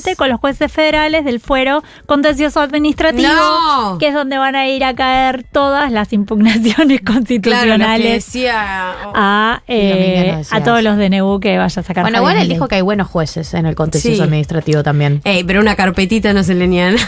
federales. 0.00 0.16
con 0.16 0.28
los 0.30 0.40
jueces 0.40 0.72
federales 0.72 1.24
del 1.24 1.38
fuero 1.40 1.82
contencioso 2.06 2.60
administrativo, 2.60 3.28
No. 3.28 3.67
Que 3.98 4.08
es 4.08 4.14
donde 4.14 4.38
van 4.38 4.56
a 4.56 4.66
ir 4.68 4.84
a 4.84 4.94
caer 4.94 5.44
todas 5.50 5.90
las 5.92 6.12
impugnaciones 6.12 6.68
Claro, 6.68 6.84
lo 6.84 6.96
que 6.98 7.04
constitucionales 7.04 8.02
decía... 8.26 8.92
oh, 9.06 9.12
a, 9.14 9.62
eh, 9.68 10.42
no 10.50 10.56
a 10.56 10.62
todos 10.62 10.82
los 10.82 10.96
DNU 10.96 11.40
que 11.40 11.58
vaya 11.58 11.80
a 11.80 11.84
sacar. 11.84 12.02
Bueno, 12.04 12.18
igual 12.18 12.36
él 12.38 12.48
dijo 12.48 12.68
que 12.68 12.76
hay 12.76 12.82
buenos 12.82 13.08
jueces 13.08 13.54
en 13.54 13.66
el 13.66 13.74
contencioso 13.74 14.16
Sí. 14.16 14.22
administrativo 14.22 14.82
también. 14.82 15.20
Ey, 15.24 15.44
pero 15.44 15.60
una 15.60 15.76
carpetita 15.76 16.32
no 16.32 16.42
se 16.42 16.54
le 16.54 16.66
niega. 16.66 16.96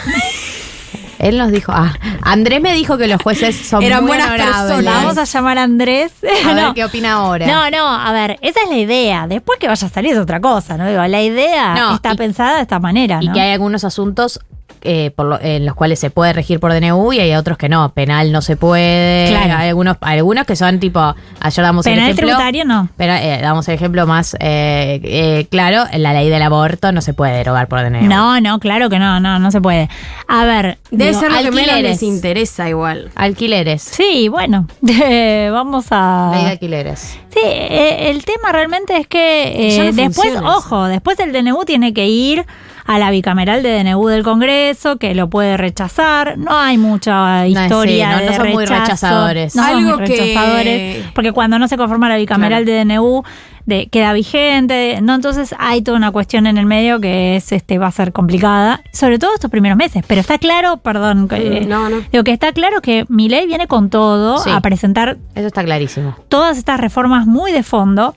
Él 1.19 1.37
nos 1.37 1.51
dijo, 1.51 1.71
ah, 1.71 1.93
Andrés 2.23 2.61
me 2.61 2.73
dijo 2.73 2.97
que 2.97 3.05
los 3.07 3.21
jueces 3.21 3.55
son 3.55 3.83
Eran 3.83 3.99
muy 4.01 4.07
buenas 4.07 4.29
honorables. 4.29 4.55
personas. 4.55 4.93
Vamos 5.03 5.17
a 5.19 5.23
llamar 5.25 5.57
a 5.59 5.63
Andrés. 5.63 6.11
A 6.43 6.47
ver 6.53 6.63
No. 6.63 6.73
qué 6.73 6.83
opina 6.83 7.11
ahora. 7.13 7.45
No, 7.45 7.69
no, 7.69 7.87
a 7.87 8.11
ver, 8.11 8.39
esa 8.41 8.59
es 8.63 8.69
la 8.71 8.77
idea. 8.77 9.27
Después 9.27 9.59
que 9.59 9.67
vaya 9.67 9.85
a 9.85 9.89
salir 9.91 10.13
es 10.13 10.17
otra 10.17 10.39
cosa, 10.41 10.77
¿no? 10.77 10.87
Digo, 10.89 11.05
la 11.05 11.21
idea 11.21 11.75
No, 11.75 11.93
está 11.95 12.13
y- 12.13 12.17
pensada 12.17 12.55
de 12.55 12.61
esta 12.63 12.79
manera, 12.79 13.19
Y 13.21 13.27
¿no? 13.27 13.33
que 13.33 13.39
hay 13.39 13.51
algunos 13.51 13.83
asuntos 13.83 14.39
eh, 14.83 15.11
por 15.15 15.25
lo- 15.27 15.39
en 15.41 15.65
los 15.65 15.75
cuales 15.75 15.99
se 15.99 16.09
puede 16.09 16.33
regir 16.33 16.59
por 16.59 16.71
DNU 16.73 17.13
y 17.13 17.19
hay 17.19 17.33
otros 17.35 17.57
que 17.57 17.69
no. 17.69 17.89
Penal 17.93 18.31
no 18.31 18.41
se 18.41 18.57
puede. 18.57 19.29
Claro. 19.29 19.55
Hay 19.57 19.69
algunos, 19.69 19.97
algunos 20.01 20.45
que 20.45 20.55
son 20.55 20.79
tipo, 20.79 20.99
ayer 21.39 21.63
damos 21.63 21.85
el 21.85 21.93
Penal 21.93 22.09
ejemplo. 22.09 22.27
tributario 22.27 22.65
no. 22.65 22.89
Pero 22.97 23.13
eh, 23.13 23.39
damos 23.41 23.67
el 23.67 23.75
ejemplo 23.75 24.07
más 24.07 24.35
eh, 24.39 24.99
eh, 25.03 25.47
claro, 25.49 25.83
la 25.97 26.13
ley 26.13 26.29
del 26.29 26.41
aborto 26.41 26.91
no 26.91 27.01
se 27.01 27.13
puede 27.13 27.33
derogar 27.37 27.67
por 27.67 27.81
DNU. 27.81 28.01
No, 28.07 28.39
no, 28.41 28.59
claro 28.59 28.89
que 28.89 28.99
no, 28.99 29.19
no, 29.19 29.39
no 29.39 29.51
se 29.51 29.61
puede. 29.61 29.89
A 30.27 30.45
ver. 30.45 30.77
Debe 30.91 31.09
digo, 31.11 31.19
ser 31.21 31.31
lo 31.31 31.37
que 31.37 31.51
menos 31.51 31.69
alquileres. 31.71 32.01
les 32.01 32.03
interesa 32.03 32.69
igual. 32.69 33.11
Alquileres. 33.15 33.81
Sí, 33.81 34.27
bueno, 34.29 34.67
vamos 35.51 35.85
a... 35.91 36.31
Ley 36.33 36.43
de 36.45 36.49
alquileres. 36.51 37.17
Sí, 37.29 37.39
eh, 37.43 38.09
el 38.09 38.25
tema 38.25 38.51
realmente 38.51 38.97
es 38.97 39.07
que 39.07 39.75
eh, 39.75 39.77
no 39.77 39.83
después, 39.93 40.15
funciona 40.15 40.39
eso. 40.49 40.57
ojo, 40.57 40.85
después 40.87 41.19
el 41.19 41.31
DNU 41.31 41.63
tiene 41.65 41.93
que 41.93 42.07
ir 42.07 42.45
a 42.85 42.99
la 42.99 43.11
bicameral 43.11 43.63
de 43.63 43.83
DNU 43.83 44.07
del 44.07 44.23
Congreso, 44.23 44.97
que 44.97 45.13
lo 45.15 45.29
puede 45.29 45.57
rechazar. 45.57 46.37
No 46.37 46.57
hay 46.57 46.77
mucha 46.77 47.47
historia 47.47 48.09
sí, 48.11 48.15
no, 48.15 48.19
de 48.19 48.25
no 48.31 48.35
son 48.35 48.51
muy 48.51 48.65
rechazo. 48.65 48.81
rechazadores. 48.83 49.55
No 49.55 49.63
son 49.67 49.77
Algo 49.77 49.97
que- 49.99 50.05
rechazadores, 50.07 51.05
porque 51.13 51.31
cuando 51.31 51.59
no 51.59 51.67
se 51.67 51.77
conforma 51.77 52.09
la 52.09 52.17
bicameral 52.17 52.65
de 52.65 52.83
DNU 52.85 53.23
de, 53.65 53.87
queda 53.89 54.11
vigente, 54.13 54.99
no 55.03 55.13
entonces 55.13 55.53
hay 55.59 55.83
toda 55.83 55.95
una 55.95 56.11
cuestión 56.11 56.47
en 56.47 56.57
el 56.57 56.65
medio 56.65 56.99
que 56.99 57.35
es 57.35 57.51
este 57.51 57.77
va 57.77 57.87
a 57.87 57.91
ser 57.91 58.11
complicada, 58.11 58.81
sobre 58.91 59.19
todo 59.19 59.35
estos 59.35 59.51
primeros 59.51 59.77
meses, 59.77 60.03
pero 60.07 60.19
está 60.19 60.39
claro, 60.39 60.77
perdón, 60.77 61.27
eh, 61.31 61.65
no, 61.67 61.87
no. 61.87 61.97
digo 62.11 62.23
que 62.23 62.31
está 62.31 62.51
claro 62.53 62.81
que 62.81 63.05
mi 63.07 63.29
ley 63.29 63.45
viene 63.45 63.67
con 63.67 63.91
todo 63.91 64.39
Sí. 64.39 64.49
a 64.49 64.59
presentar 64.61 65.17
Eso 65.35 65.45
está 65.47 65.63
clarísimo. 65.63 66.15
todas 66.27 66.57
estas 66.57 66.79
reformas 66.79 67.27
muy 67.27 67.51
de 67.51 67.61
fondo. 67.61 68.15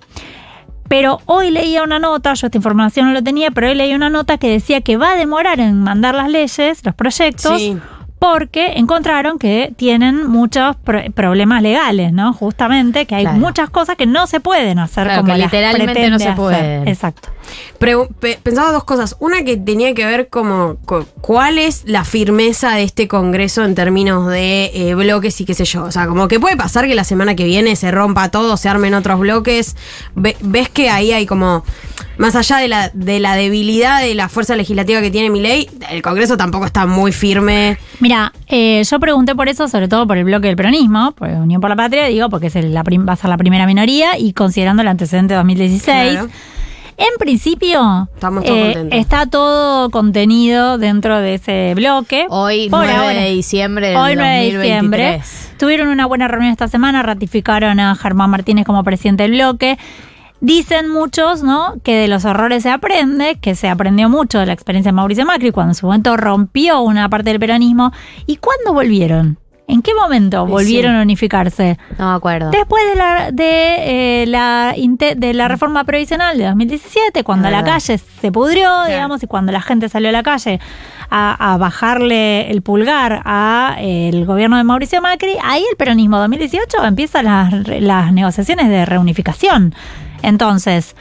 Pero 0.88 1.20
hoy 1.26 1.50
leía 1.50 1.82
una 1.82 1.98
nota, 1.98 2.34
yo 2.34 2.46
esta 2.46 2.58
información 2.58 3.06
no 3.06 3.12
lo 3.12 3.22
tenía, 3.22 3.50
pero 3.50 3.68
hoy 3.68 3.74
leí 3.74 3.94
una 3.94 4.10
nota 4.10 4.38
que 4.38 4.48
decía 4.50 4.80
que 4.82 4.96
va 4.96 5.12
a 5.12 5.16
demorar 5.16 5.58
en 5.60 5.80
mandar 5.82 6.14
las 6.14 6.28
leyes, 6.28 6.84
los 6.84 6.94
proyectos, 6.94 7.58
Sí. 7.58 7.76
porque 8.18 8.74
encontraron 8.76 9.38
que 9.38 9.72
tienen 9.76 10.26
muchos 10.26 10.76
pro- 10.76 11.02
problemas 11.14 11.62
legales, 11.62 12.12
¿no? 12.12 12.32
Justamente, 12.32 13.06
que 13.06 13.14
hay 13.16 13.24
Claro. 13.24 13.38
muchas 13.38 13.70
cosas 13.70 13.96
que 13.96 14.06
no 14.06 14.26
se 14.26 14.40
pueden 14.40 14.78
hacer 14.78 15.04
Claro, 15.04 15.22
como 15.22 15.34
que 15.34 15.40
literalmente 15.40 16.10
no 16.10 16.18
se 16.18 16.32
pueden. 16.32 16.86
Exacto. 16.88 17.28
Pensaba 18.42 18.72
dos 18.72 18.84
cosas. 18.84 19.16
Una 19.18 19.42
que 19.44 19.56
tenía 19.56 19.92
que 19.94 20.06
ver 20.06 20.28
como 20.28 20.76
co- 20.84 21.06
cuál 21.20 21.58
es 21.58 21.82
la 21.86 22.04
firmeza 22.04 22.72
de 22.76 22.82
este 22.82 23.08
Congreso 23.08 23.64
en 23.64 23.74
términos 23.74 24.28
de 24.30 24.70
eh, 24.74 24.94
bloques 24.94 25.40
y 25.40 25.44
qué 25.44 25.54
sé 25.54 25.64
yo. 25.64 25.84
O 25.84 25.90
sea, 25.92 26.06
como 26.06 26.28
que 26.28 26.40
puede 26.40 26.56
pasar 26.56 26.86
que 26.86 26.94
la 26.94 27.04
semana 27.04 27.34
que 27.34 27.44
viene 27.44 27.76
se 27.76 27.90
rompa 27.90 28.30
todo, 28.30 28.56
se 28.56 28.68
armen 28.68 28.94
otros 28.94 29.20
bloques. 29.20 29.76
Ve- 30.14 30.36
ves 30.40 30.68
que 30.70 30.88
ahí 30.88 31.12
hay 31.12 31.26
como, 31.26 31.64
más 32.16 32.36
allá 32.36 32.56
de 32.58 32.68
la, 32.68 32.90
de 32.94 33.20
la 33.20 33.34
debilidad 33.36 34.00
de 34.00 34.14
la 34.14 34.28
fuerza 34.28 34.56
legislativa 34.56 35.00
que 35.00 35.10
tiene 35.10 35.28
mi 35.30 35.40
ley, 35.40 35.68
el 35.90 36.00
Congreso 36.02 36.36
tampoco 36.36 36.64
está 36.66 36.86
muy 36.86 37.12
firme. 37.12 37.78
Mira, 38.00 38.32
eh, 38.48 38.82
yo 38.88 38.98
pregunté 39.00 39.34
por 39.34 39.48
eso, 39.48 39.68
sobre 39.68 39.88
todo 39.88 40.06
por 40.06 40.16
el 40.16 40.24
bloque 40.24 40.46
del 40.46 40.56
peronismo, 40.56 41.12
por 41.12 41.28
Unión 41.28 41.60
por 41.60 41.68
la 41.70 41.76
Patria, 41.76 42.06
digo, 42.06 42.28
porque 42.30 42.46
es 42.46 42.56
el- 42.56 42.72
la 42.72 42.84
prim- 42.84 43.06
va 43.06 43.12
a 43.12 43.16
ser 43.16 43.28
la 43.30 43.36
primera 43.36 43.66
minoría 43.66 44.18
y 44.18 44.32
considerando 44.32 44.82
el 44.82 44.88
antecedente 44.88 45.34
de 45.34 45.38
2016. 45.38 46.12
Claro. 46.12 46.28
En 46.96 47.08
principio, 47.18 48.08
Estamos 48.14 48.44
todos 48.44 48.58
eh, 48.58 48.62
contentos. 48.74 48.98
está 49.00 49.26
todo 49.26 49.90
contenido 49.90 50.78
dentro 50.78 51.18
de 51.20 51.34
ese 51.34 51.72
bloque. 51.74 52.26
Hoy, 52.28 52.68
Por 52.68 52.80
9 52.86 52.92
ahora. 52.94 53.20
de 53.20 53.30
diciembre 53.30 53.88
del 53.88 53.96
Hoy 53.96 54.14
9 54.14 54.30
de 54.30 54.52
2023. 54.52 54.62
diciembre. 54.62 55.20
Tuvieron 55.58 55.88
una 55.88 56.06
buena 56.06 56.28
reunión 56.28 56.52
esta 56.52 56.68
semana, 56.68 57.02
ratificaron 57.02 57.80
a 57.80 57.94
Germán 57.96 58.30
Martínez 58.30 58.64
como 58.64 58.84
presidente 58.84 59.24
del 59.24 59.32
bloque. 59.32 59.78
Dicen 60.40 60.90
muchos, 60.90 61.42
¿no? 61.42 61.74
Que 61.82 61.96
de 61.96 62.06
los 62.08 62.24
errores 62.24 62.62
se 62.64 62.70
aprende, 62.70 63.38
que 63.40 63.54
se 63.54 63.68
aprendió 63.68 64.08
mucho 64.10 64.38
de 64.38 64.46
la 64.46 64.52
experiencia 64.52 64.90
de 64.92 64.96
Mauricio 64.96 65.24
Macri 65.24 65.52
cuando 65.52 65.70
en 65.70 65.74
su 65.74 65.86
momento 65.86 66.16
rompió 66.16 66.80
una 66.82 67.08
parte 67.08 67.30
del 67.30 67.40
peronismo. 67.40 67.92
¿Y 68.26 68.36
cuándo 68.36 68.72
volvieron? 68.74 69.38
¿En 69.66 69.80
qué 69.80 69.92
momento 69.94 70.46
volvieron 70.46 70.92
sí. 70.92 70.98
a 70.98 71.02
unificarse? 71.02 71.78
No 71.98 72.10
me 72.10 72.16
acuerdo. 72.16 72.50
Después 72.50 72.82
de 72.90 72.94
la, 72.96 73.30
de, 73.32 74.22
eh, 74.22 74.26
la, 74.26 74.74
de 75.16 75.34
la 75.34 75.48
reforma 75.48 75.84
previsional 75.84 76.36
de 76.36 76.44
2017, 76.44 77.24
cuando 77.24 77.48
Ah, 77.48 77.50
la 77.50 77.56
verdad. 77.62 77.72
calle 77.74 77.98
se 77.98 78.30
pudrió, 78.30 78.84
digamos, 78.84 79.22
y 79.22 79.26
cuando 79.26 79.52
la 79.52 79.62
gente 79.62 79.88
salió 79.88 80.10
a 80.10 80.12
la 80.12 80.22
calle 80.22 80.60
a, 81.10 81.54
a 81.54 81.56
bajarle 81.56 82.50
el 82.50 82.60
pulgar 82.60 83.22
a 83.24 83.76
eh, 83.78 84.24
gobierno 84.26 84.58
de 84.58 84.64
Mauricio 84.64 85.00
Macri, 85.00 85.36
ahí 85.42 85.64
el 85.70 85.76
peronismo 85.76 86.18
2018 86.18 86.84
empieza 86.84 87.22
las, 87.22 87.52
las 87.66 88.12
negociaciones 88.12 88.68
de 88.68 88.84
reunificación. 88.84 89.74
Entonces, 90.22 90.94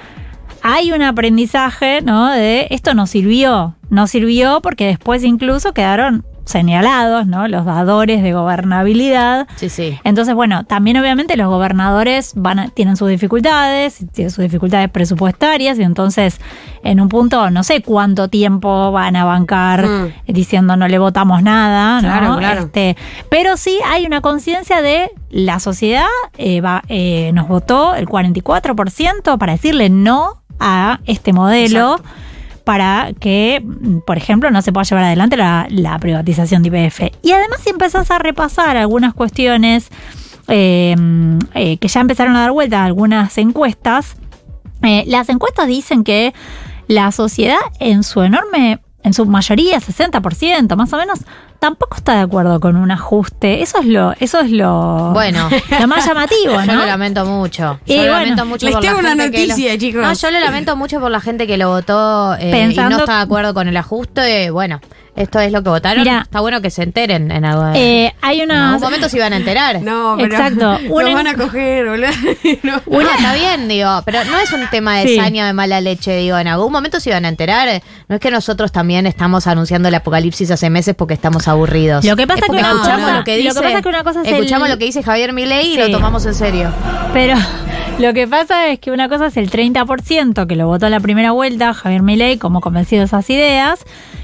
hay 0.62 0.92
un 0.94 1.02
aprendizaje, 1.02 2.02
¿no? 2.02 2.30
De 2.32 2.68
esto 2.70 2.94
no 2.94 3.08
sirvió, 3.08 3.76
no 3.90 4.08
sirvió 4.08 4.62
porque 4.62 4.86
después 4.88 5.24
incluso 5.24 5.74
quedaron 5.74 6.26
señalados, 6.46 7.26
¿no? 7.28 7.48
Los 7.48 7.66
dadores 7.66 8.22
de 8.22 8.34
gobernabilidad. 8.34 9.48
Sí, 9.56 9.70
sí. 9.70 9.98
Entonces, 10.04 10.36
bueno, 10.36 10.66
también 10.66 10.98
obviamente 10.98 11.38
los 11.38 11.48
gobernadores 11.48 12.34
van 12.36 12.60
a- 12.60 12.68
tienen 12.70 12.98
sus 12.98 13.10
dificultades, 13.10 14.00
tienen 14.14 14.32
sus 14.32 14.44
dificultades 14.44 14.90
presupuestarias 14.90 15.80
y 15.80 15.84
entonces 15.84 16.40
en 16.84 17.00
un 17.00 17.10
punto 17.10 17.50
no 17.50 17.64
sé 17.64 17.82
cuánto 17.82 18.28
tiempo 18.28 18.92
van 18.92 19.16
a 19.16 19.24
bancar 19.26 19.88
Mm. 19.88 20.14
diciendo 20.28 20.76
no 20.76 20.88
le 20.88 21.00
votamos 21.00 21.42
nada, 21.44 22.02
¿no? 22.02 22.08
Claro, 22.10 22.38
claro. 22.38 22.62
Este, 22.64 22.98
pero 23.30 23.56
sí 23.58 23.80
hay 23.86 24.06
una 24.06 24.22
conciencia 24.22 24.82
de 24.82 25.12
la 25.30 25.60
sociedad 25.60 26.06
eh, 26.38 26.62
va- 26.62 26.84
eh, 26.90 27.32
nos 27.34 27.48
votó 27.48 27.96
el 27.96 28.08
44% 28.08 29.38
para 29.38 29.54
decirle 29.54 29.90
no 29.90 30.42
a 30.60 31.00
este 31.06 31.34
modelo. 31.34 31.94
Exacto. 31.98 32.10
Para 32.64 33.12
que, 33.20 33.62
mm, 33.64 34.00
por 34.06 34.18
ejemplo, 34.18 34.50
no 34.52 34.62
se 34.62 34.72
pueda 34.72 34.84
llevar 34.84 35.04
adelante 35.06 35.38
la, 35.38 35.98
privatización 36.00 36.64
de 36.64 36.70
IPF. 36.70 37.12
Y 37.22 37.32
además, 37.32 37.60
si 37.64 37.70
empezás 37.70 38.12
a 38.12 38.20
repasar 38.20 38.78
algunas 38.78 39.14
cuestiones 39.14 39.90
eh, 40.48 40.96
eh, 41.54 41.78
que 41.78 41.88
ya 41.88 42.02
empezaron 42.02 42.36
a 42.36 42.42
dar 42.42 42.52
vuelta, 42.52 42.84
algunas 42.84 43.38
encuestas, 43.38 44.16
eh, 44.82 45.04
las 45.08 45.30
encuestas 45.30 45.68
dicen 45.68 46.04
que 46.04 46.34
la 46.88 47.12
sociedad 47.12 47.60
en 47.80 48.04
su 48.04 48.22
enorme, 48.22 48.80
en 49.04 49.14
su 49.14 49.26
mayoría, 49.26 49.80
60% 49.80 50.76
más 50.76 50.94
o 50.94 50.98
menos, 50.98 51.20
tampoco 51.60 51.98
está 51.98 52.14
de 52.16 52.22
acuerdo 52.22 52.60
con 52.60 52.76
un 52.78 52.90
ajuste. 52.92 53.62
Eso 53.62 53.80
es 53.80 53.86
lo, 53.86 54.14
eso 54.20 54.40
es 54.40 54.50
lo, 54.52 55.12
Bueno. 55.14 55.50
lo 55.80 55.88
más 55.88 56.06
llamativo, 56.06 56.54
Yo 56.66 56.66
¿no? 56.66 56.76
lo 56.76 56.86
lamento 56.86 57.26
mucho. 57.26 57.80
Yo 57.86 57.94
Y 57.94 57.98
lo 57.98 58.04
bueno, 58.04 58.20
lamento 58.20 58.46
mucho 58.46 58.66
les 58.66 58.76
por 58.76 58.84
la 58.84 58.90
tengo 58.90 59.00
una 59.02 59.10
gente 59.24 59.32
que 59.32 59.48
lo- 59.48 59.78
chicos. 59.78 60.02
No, 60.02 60.14
yo 60.14 60.32
lo 60.32 60.40
lamento 60.40 60.76
mucho 60.76 61.00
por 61.00 61.12
la 61.12 61.20
gente 61.22 61.48
que 61.48 61.58
lo 61.58 61.70
votó 61.70 62.36
eh, 62.36 62.70
y 62.72 62.76
no 62.78 62.98
está 63.00 63.18
de 63.18 63.22
acuerdo 63.24 63.54
con 63.54 63.68
el 63.68 63.78
ajuste. 63.78 64.50
Bueno, 64.52 64.80
esto 65.16 65.40
es 65.40 65.52
lo 65.52 65.62
que 65.62 65.70
votaron. 65.70 66.04
Mira. 66.04 66.22
está 66.24 66.40
bueno 66.42 66.62
que 66.62 66.70
se 66.72 66.82
enteren 66.84 67.30
en 67.32 67.46
algo. 67.46 67.72
Eh, 67.76 68.14
hay 68.22 68.42
en 68.42 68.50
una... 68.50 68.70
algún 68.70 68.82
momento 68.84 69.10
se 69.10 69.18
iban 69.18 69.32
a 69.34 69.38
enterar. 69.38 69.82
No, 69.82 70.16
pero 70.18 70.34
Exacto. 70.34 70.80
Nos 70.82 70.92
Una- 70.92 71.14
van 71.14 71.28
a 71.28 71.34
coger, 71.36 71.88
boludo. 71.88 72.08
No. 72.64 72.82
Bueno, 72.86 73.10
está 73.16 73.34
bien, 73.36 73.68
digo, 73.68 74.02
pero 74.06 74.24
no 74.26 74.38
es 74.40 74.52
un 74.54 74.68
tema 74.72 74.98
de 74.98 75.08
Sí. 75.08 75.16
saña 75.18 75.46
de 75.46 75.54
mala 75.54 75.82
leche, 75.82 76.16
digo, 76.18 76.38
en 76.38 76.48
algún 76.48 76.72
momento 76.72 77.00
se 77.00 77.10
iban 77.10 77.26
a 77.26 77.30
enterar. 77.30 77.82
No 78.08 78.16
es 78.16 78.22
que 78.22 78.32
nosotros 78.32 78.72
también 78.72 79.06
estamos 79.06 79.48
anunciando 79.48 79.88
el 79.90 79.96
apocalipsis 79.96 80.50
hace 80.52 80.70
meses 80.70 80.96
porque 80.96 81.14
estamos 81.14 81.48
aburridos. 81.48 82.04
Lo 82.06 82.16
que 82.16 82.26
pasa 82.26 82.40
Es 82.42 82.46
que 82.46 82.52
una 82.52 82.62
escuchamos 82.62 83.02
cosa- 83.02 83.18
lo 83.20 83.24
que 83.24 83.38
lo 83.44 83.54
que 83.54 83.62
dice, 83.68 83.82
que 83.82 83.90
una 83.90 84.04
cosa 84.04 84.22
es 84.22 84.28
el- 84.28 84.34
escuchamos 84.36 84.70
lo 84.70 84.78
que 84.78 84.86
dice 84.86 85.04
Javier 85.04 85.34
Milei 85.34 85.74
y 85.74 85.78
lo 85.78 85.92
tomamos 85.92 86.26
en 86.26 86.34
serio. 86.34 86.72
Pero 87.14 87.36
lo 88.00 88.14
que 88.14 88.28
pasa 88.28 88.68
es 88.70 88.80
que 88.80 88.92
una 88.92 89.10
cosa 89.10 89.28
es 89.28 89.38
el 89.38 89.50
30% 89.52 90.48
que 90.48 90.56
lo 90.56 90.68
votó 90.68 90.86
en 90.88 90.92
la 90.92 91.00
primera 91.00 91.32
vuelta, 91.32 91.74
Javier 91.74 92.02
Milei, 92.02 92.38
como 92.38 92.62
convencido 92.62 93.02
de 93.02 93.06
esas 93.06 93.30
ideas, 93.30 93.80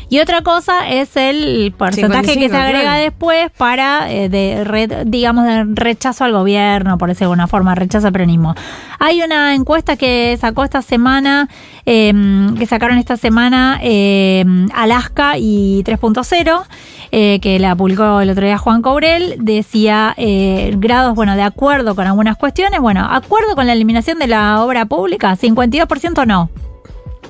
y 0.09 0.19
otra 0.19 0.41
cosa 0.41 0.89
es 0.89 1.15
el 1.15 1.73
porcentaje 1.77 2.21
que 2.23 2.33
55, 2.33 2.51
se 2.51 2.57
agrega 2.61 2.81
claro. 2.81 3.03
después 3.03 3.51
para, 3.57 4.11
eh, 4.11 4.29
de 4.29 4.63
re- 4.63 5.03
digamos, 5.05 5.45
de 5.45 5.65
rechazo 5.73 6.23
al 6.25 6.31
gobierno, 6.31 6.97
por 6.97 7.09
decirlo 7.09 7.27
de 7.29 7.33
alguna 7.33 7.47
forma, 7.47 7.75
rechazo 7.75 8.07
al 8.07 8.13
peronismo. 8.13 8.55
Hay 8.99 9.21
una 9.21 9.53
encuesta 9.55 9.95
que 9.97 10.37
sacó 10.41 10.63
esta 10.63 10.81
semana, 10.81 11.47
eh, 11.85 12.13
que 12.57 12.65
sacaron 12.65 12.97
esta 12.97 13.17
semana 13.17 13.79
eh, 13.83 14.43
Alaska 14.73 15.37
y 15.37 15.83
3.0, 15.83 16.63
eh, 17.11 17.39
que 17.39 17.57
la 17.59 17.75
publicó 17.75 18.21
el 18.21 18.29
otro 18.29 18.45
día 18.45 18.57
Juan 18.57 18.81
Cobrel, 18.81 19.35
decía 19.39 20.13
eh, 20.17 20.73
grados, 20.77 21.15
bueno, 21.15 21.35
de 21.35 21.41
acuerdo 21.43 21.95
con 21.95 22.05
algunas 22.07 22.37
cuestiones, 22.37 22.79
bueno, 22.79 23.07
acuerdo 23.09 23.55
con 23.55 23.65
la 23.67 23.73
eliminación 23.73 24.19
de 24.19 24.27
la 24.27 24.63
obra 24.63 24.85
pública, 24.85 25.35
52% 25.35 26.25
no. 26.27 26.49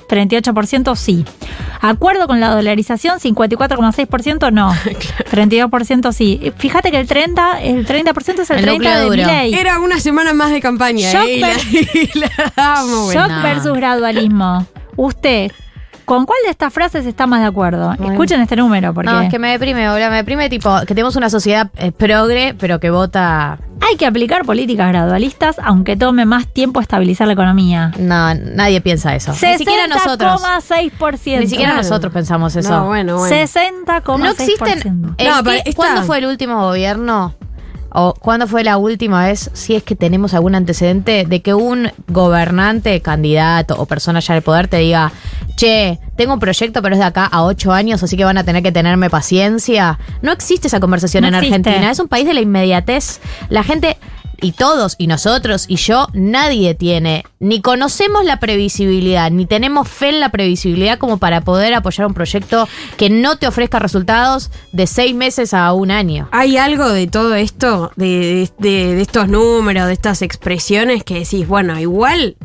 38% 0.09 0.95
sí. 0.95 1.23
Acuerdo 1.81 2.27
con 2.27 2.39
la 2.39 2.49
dolarización, 2.49 3.19
54,6% 3.19 4.51
no. 4.51 4.73
32% 5.31 6.11
sí. 6.11 6.51
Fíjate 6.57 6.91
que 6.91 6.99
el 6.99 7.07
30, 7.07 7.61
el 7.61 7.85
30% 7.87 8.39
es 8.39 8.49
el, 8.49 8.57
El 8.57 8.63
30 8.65 8.73
núcleo 8.73 9.09
de. 9.11 9.17
Milei. 9.17 9.53
Era 9.53 9.79
una 9.79 9.99
semana 9.99 10.33
más 10.33 10.51
de 10.51 10.59
campaña. 10.61 11.11
Shock 11.11 11.25
eh, 11.27 11.35
y 11.35 11.39
la, 11.39 11.49
y 12.15 12.19
la 12.19 12.51
dábamos, 12.55 13.13
Shock 13.13 13.25
buena. 13.27 13.43
versus 13.43 13.73
gradualismo. 13.73 14.65
Usted, 14.97 15.51
¿con 16.05 16.25
cuál 16.25 16.39
de 16.43 16.51
estas 16.51 16.73
frases 16.73 17.05
está 17.05 17.25
más 17.27 17.39
de 17.41 17.47
acuerdo? 17.47 17.93
Bueno. 17.97 18.11
Escuchen 18.11 18.41
este 18.41 18.55
número, 18.57 18.93
porque 18.93 19.09
No, 19.09 19.21
es 19.21 19.29
que 19.29 19.39
me 19.39 19.51
deprime, 19.51 19.89
boludo, 19.89 20.09
me 20.09 20.17
deprime 20.17 20.49
tipo 20.49 20.77
que 20.81 20.87
tenemos 20.93 21.15
una 21.15 21.29
sociedad 21.29 21.69
eh, 21.77 21.91
progre, 21.91 22.55
pero 22.59 22.79
que 22.79 22.89
vota. 22.89 23.57
Hay 23.89 23.97
que 23.97 24.05
aplicar 24.05 24.45
políticas 24.45 24.89
gradualistas, 24.89 25.57
aunque 25.63 25.95
tome 25.97 26.25
más 26.25 26.47
tiempo 26.47 26.79
estabilizar 26.79 27.27
la 27.27 27.33
economía. 27.33 27.91
No, 27.99 28.33
nadie 28.33 28.81
piensa 28.81 29.15
eso. 29.15 29.31
Ni 29.31 29.57
siquiera 29.57 29.87
nosotros. 29.87 30.41
60,6%. 30.41 31.39
Ni 31.39 31.47
siquiera 31.47 31.71
Claro. 31.71 31.83
nosotros 31.83 32.13
pensamos 32.13 32.55
eso. 32.55 32.69
No, 32.69 32.87
bueno, 32.87 33.17
bueno. 33.17 33.35
60,6%. 33.35 34.17
No 34.19 34.29
existen. 34.31 35.15
¿en 35.17 35.27
No, 35.27 35.43
pero 35.43 35.61
¿Cuándo 35.75 36.03
fue 36.03 36.19
el 36.19 36.25
último 36.25 36.61
gobierno? 36.61 37.35
¿O 37.91 38.13
cuándo 38.13 38.47
fue 38.47 38.63
la 38.63 38.77
última 38.77 39.25
vez, 39.25 39.49
si 39.53 39.75
es 39.75 39.83
que 39.83 39.95
tenemos 39.95 40.33
algún 40.33 40.55
antecedente, 40.55 41.25
de 41.25 41.41
que 41.41 41.53
un 41.53 41.91
gobernante, 42.07 43.01
candidato 43.01 43.75
o 43.77 43.85
persona 43.85 44.19
ya 44.19 44.35
del 44.35 44.43
poder 44.43 44.67
te 44.67 44.77
diga, 44.77 45.11
che, 45.55 45.99
tengo 46.15 46.33
un 46.33 46.39
proyecto, 46.39 46.81
pero 46.81 46.95
es 46.95 46.99
de 46.99 47.05
acá 47.05 47.25
a 47.25 47.43
ocho 47.43 47.71
años, 47.73 48.03
así 48.03 48.15
que 48.15 48.23
van 48.25 48.37
a 48.37 48.43
tener 48.43 48.61
que 48.61 48.71
tenerme 48.71 49.09
paciencia? 49.09 49.97
No 50.21 50.31
existe 50.31 50.67
esa 50.67 50.79
conversación 50.79 51.21
No 51.23 51.29
en 51.29 51.35
existe. 51.35 51.55
Argentina. 51.55 51.91
Es 51.91 51.99
un 51.99 52.07
país 52.07 52.25
de 52.25 52.33
la 52.33 52.41
inmediatez. 52.41 53.19
La 53.49 53.63
gente. 53.63 53.97
Y 54.41 54.51
todos, 54.53 54.95
y 54.97 55.07
nosotros, 55.07 55.65
y 55.67 55.75
yo, 55.77 56.07
nadie 56.13 56.75
tiene, 56.75 57.23
ni 57.39 57.61
conocemos 57.61 58.25
la 58.25 58.39
previsibilidad, 58.39 59.31
ni 59.31 59.45
tenemos 59.45 59.87
fe 59.87 60.09
en 60.09 60.19
la 60.19 60.29
previsibilidad 60.29 60.97
como 60.97 61.17
para 61.17 61.41
poder 61.41 61.73
apoyar 61.73 62.07
un 62.07 62.13
proyecto 62.13 62.67
que 62.97 63.09
no 63.09 63.37
te 63.37 63.47
ofrezca 63.47 63.79
resultados 63.79 64.51
de 64.71 64.87
seis 64.87 65.15
meses 65.15 65.53
a 65.53 65.71
un 65.73 65.91
año. 65.91 66.27
Hay 66.31 66.57
algo 66.57 66.89
de 66.89 67.07
todo 67.07 67.35
esto, 67.35 67.91
de, 67.95 68.49
de- 68.59 69.01
estos 69.01 69.27
números, 69.27 69.87
de 69.87 69.93
estas 69.93 70.21
expresiones 70.21 71.03
que 71.03 71.15
decís, 71.19 71.47
bueno, 71.47 71.79
igual 71.79 72.35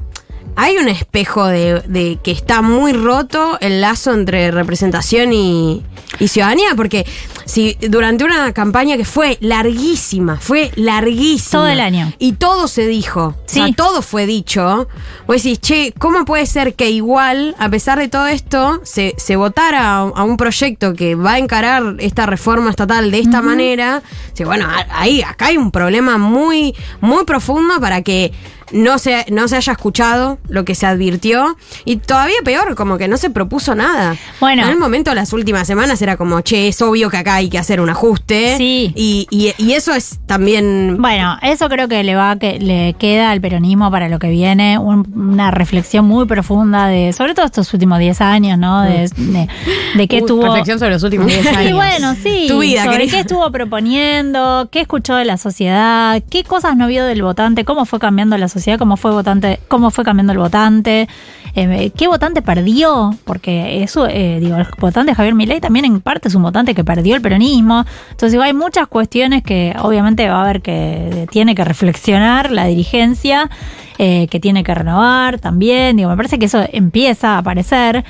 hay 0.57 0.77
un 0.77 0.89
espejo 0.89 1.47
de, 1.47 1.81
de 1.81 2.19
que 2.23 2.31
está 2.31 2.63
muy 2.63 2.93
roto 2.93 3.59
el 3.61 3.81
lazo 3.81 4.13
entre 4.15 4.51
representación 4.53 5.33
y, 5.33 5.83
y 6.19 6.29
ciudadanía, 6.29 6.75
porque 6.77 7.07
si 7.45 7.77
durante 7.89 8.25
una 8.25 8.53
campaña 8.53 8.97
que 8.97 9.05
fue 9.05 9.37
larguísima, 9.41 10.39
fue 10.39 10.71
larguísima. 10.77 11.63
Todo 11.63 11.69
el 11.69 11.81
año. 11.81 12.13
Y 12.19 12.33
todo 12.33 12.69
se 12.69 12.87
dijo. 12.87 13.35
Sí. 13.47 13.61
O 13.61 13.67
sea, 13.67 13.75
todo 13.75 14.03
fue 14.03 14.27
dicho. 14.27 14.89
Vos 15.27 15.37
decís, 15.43 15.61
che, 15.61 15.93
¿cómo 15.99 16.25
puede 16.25 16.47
ser 16.47 16.75
que 16.75 16.91
igual, 16.91 17.55
a 17.59 17.69
pesar 17.69 17.99
de 17.99 18.09
todo 18.09 18.27
esto, 18.27 18.81
se, 18.85 19.15
se 19.17 19.37
votara 19.37 19.99
a, 19.99 20.01
a 20.01 20.25
un 20.25 20.37
proyecto 20.37 20.95
que 20.95 21.15
va 21.15 21.33
a 21.33 21.39
encarar 21.39 21.97
esta 21.99 22.27
reforma 22.27 22.71
estatal 22.71 23.11
de 23.11 23.19
esta 23.19 23.43
manera? 23.43 24.03
Sí, 24.33 24.45
bueno, 24.45 24.69
ahí, 24.91 25.23
acá 25.23 25.47
hay 25.47 25.57
un 25.57 25.71
problema 25.71 26.19
muy, 26.19 26.75
muy 27.01 27.25
profundo 27.25 27.81
para 27.81 28.03
que 28.03 28.33
no 28.73 28.99
se, 28.99 29.27
no 29.31 29.47
se 29.49 29.57
haya 29.57 29.73
escuchado 29.73 30.39
lo 30.49 30.65
que 30.65 30.75
se 30.75 30.87
advirtió. 30.87 31.57
Y 31.85 31.97
todavía 31.97 32.37
peor, 32.45 32.75
como 32.75 32.99
que 32.99 33.09
no 33.09 33.17
se 33.17 33.31
propuso 33.31 33.75
nada. 33.75 34.17
Bueno. 34.41 34.63
En 34.63 34.69
el 34.69 34.79
momento, 34.79 35.15
las 35.15 35.33
últimas 35.33 35.67
semanas 35.67 35.94
era 36.03 36.17
como, 36.17 36.41
che, 36.41 36.69
es 36.69 36.81
obvio 36.83 37.11
que 37.11 37.17
acá 37.19 37.37
hay 37.37 37.49
que 37.49 37.59
hacer 37.59 37.81
un 37.81 37.91
ajuste. 37.91 38.57
Sí. 38.57 38.93
Y, 38.97 39.27
y- 39.31 39.53
y 39.59 39.73
eso 39.73 39.93
es 39.95 40.19
también 40.27 40.97
Bueno, 41.01 41.37
eso 41.43 41.69
creo 41.69 41.89
que 41.89 42.03
le 42.05 42.15
va 42.15 42.37
que 42.37 42.59
le 42.59 42.95
queda 42.99 43.31
al 43.31 43.41
peronismo 43.41 43.91
para 43.91 44.09
lo 44.09 44.19
que 44.19 44.29
viene, 44.29 44.79
un- 44.79 45.07
una 45.15 45.51
reflexión 45.51 46.05
muy 46.07 46.27
profunda 46.27 46.87
de, 46.87 47.13
sobre 47.13 47.35
todo 47.35 47.47
estos 47.47 47.73
últimos 47.75 47.99
10 47.99 48.21
años, 48.21 48.59
¿no? 48.59 48.83
De, 48.83 49.09
de, 49.17 49.49
de 49.95 50.09
qué 50.09 50.23
tuvo. 50.23 50.45
Reflexión 50.45 50.79
sobre 50.79 50.93
los 50.93 51.03
últimos 51.03 51.27
10 51.27 51.47
años. 51.57 51.71
Y 51.71 51.73
bueno, 51.73 52.15
sí. 52.23 52.47
Tu 52.49 52.59
vida, 52.61 52.85
sobre 52.85 53.07
qué 53.09 53.21
estuvo 53.21 53.51
proponiendo, 53.51 54.69
qué 54.71 54.81
escuchó 54.81 55.17
de 55.17 55.25
la 55.25 55.37
sociedad, 55.37 56.23
qué 56.31 56.45
cosas 56.45 56.77
no 56.77 56.87
vio 56.87 57.05
del 57.05 57.23
votante, 57.23 57.65
cómo 57.65 57.85
fue 57.85 57.99
cambiando 57.99 58.37
la 58.39 58.49
sociedad, 58.49 58.79
cómo 58.79 58.97
fue 58.97 59.13
votante, 59.13 59.61
cómo 59.69 59.91
fue 59.91 60.05
cambiando 60.05 60.33
el 60.33 60.39
votante, 60.39 61.09
eh, 61.55 61.93
qué 61.97 62.09
votante 62.09 62.43
perdió, 62.43 63.15
porque 63.25 63.83
eso, 63.83 64.07
eh, 64.09 64.39
digo, 64.41 64.57
el 64.57 64.67
votante 64.79 65.13
de 65.13 65.15
Javier 65.15 65.35
Milei 65.35 65.61
también 65.61 65.85
en 65.85 66.01
parte 66.01 66.29
es 66.29 66.35
un 66.35 66.43
votante 66.43 66.75
que 66.75 66.83
perdió 66.85 67.15
el 67.15 67.23
peronismo. 67.23 67.85
Entonces, 68.11 68.33
digo, 68.33 68.43
hay 68.43 68.53
muchas 68.53 68.89
cuestiones 68.89 69.43
que 69.43 69.75
obviamente 69.81 70.29
va 70.29 70.37
a 70.37 70.43
haber 70.43 70.63
que 70.63 71.27
tiene 71.31 71.55
que 71.55 71.65
reflexionar 71.65 72.51
la 72.51 72.67
dirigencia, 72.67 73.51
eh, 73.99 74.27
que 74.31 74.41
tiene 74.41 74.65
que 74.65 74.75
renovar 74.75 75.39
también. 75.39 75.97
Digo, 75.97 76.11
me 76.11 76.17
parece 76.17 76.39
que 76.39 76.47
eso 76.47 76.65
empieza 76.73 77.35
a 77.35 77.39
aparecer. 77.39 78.05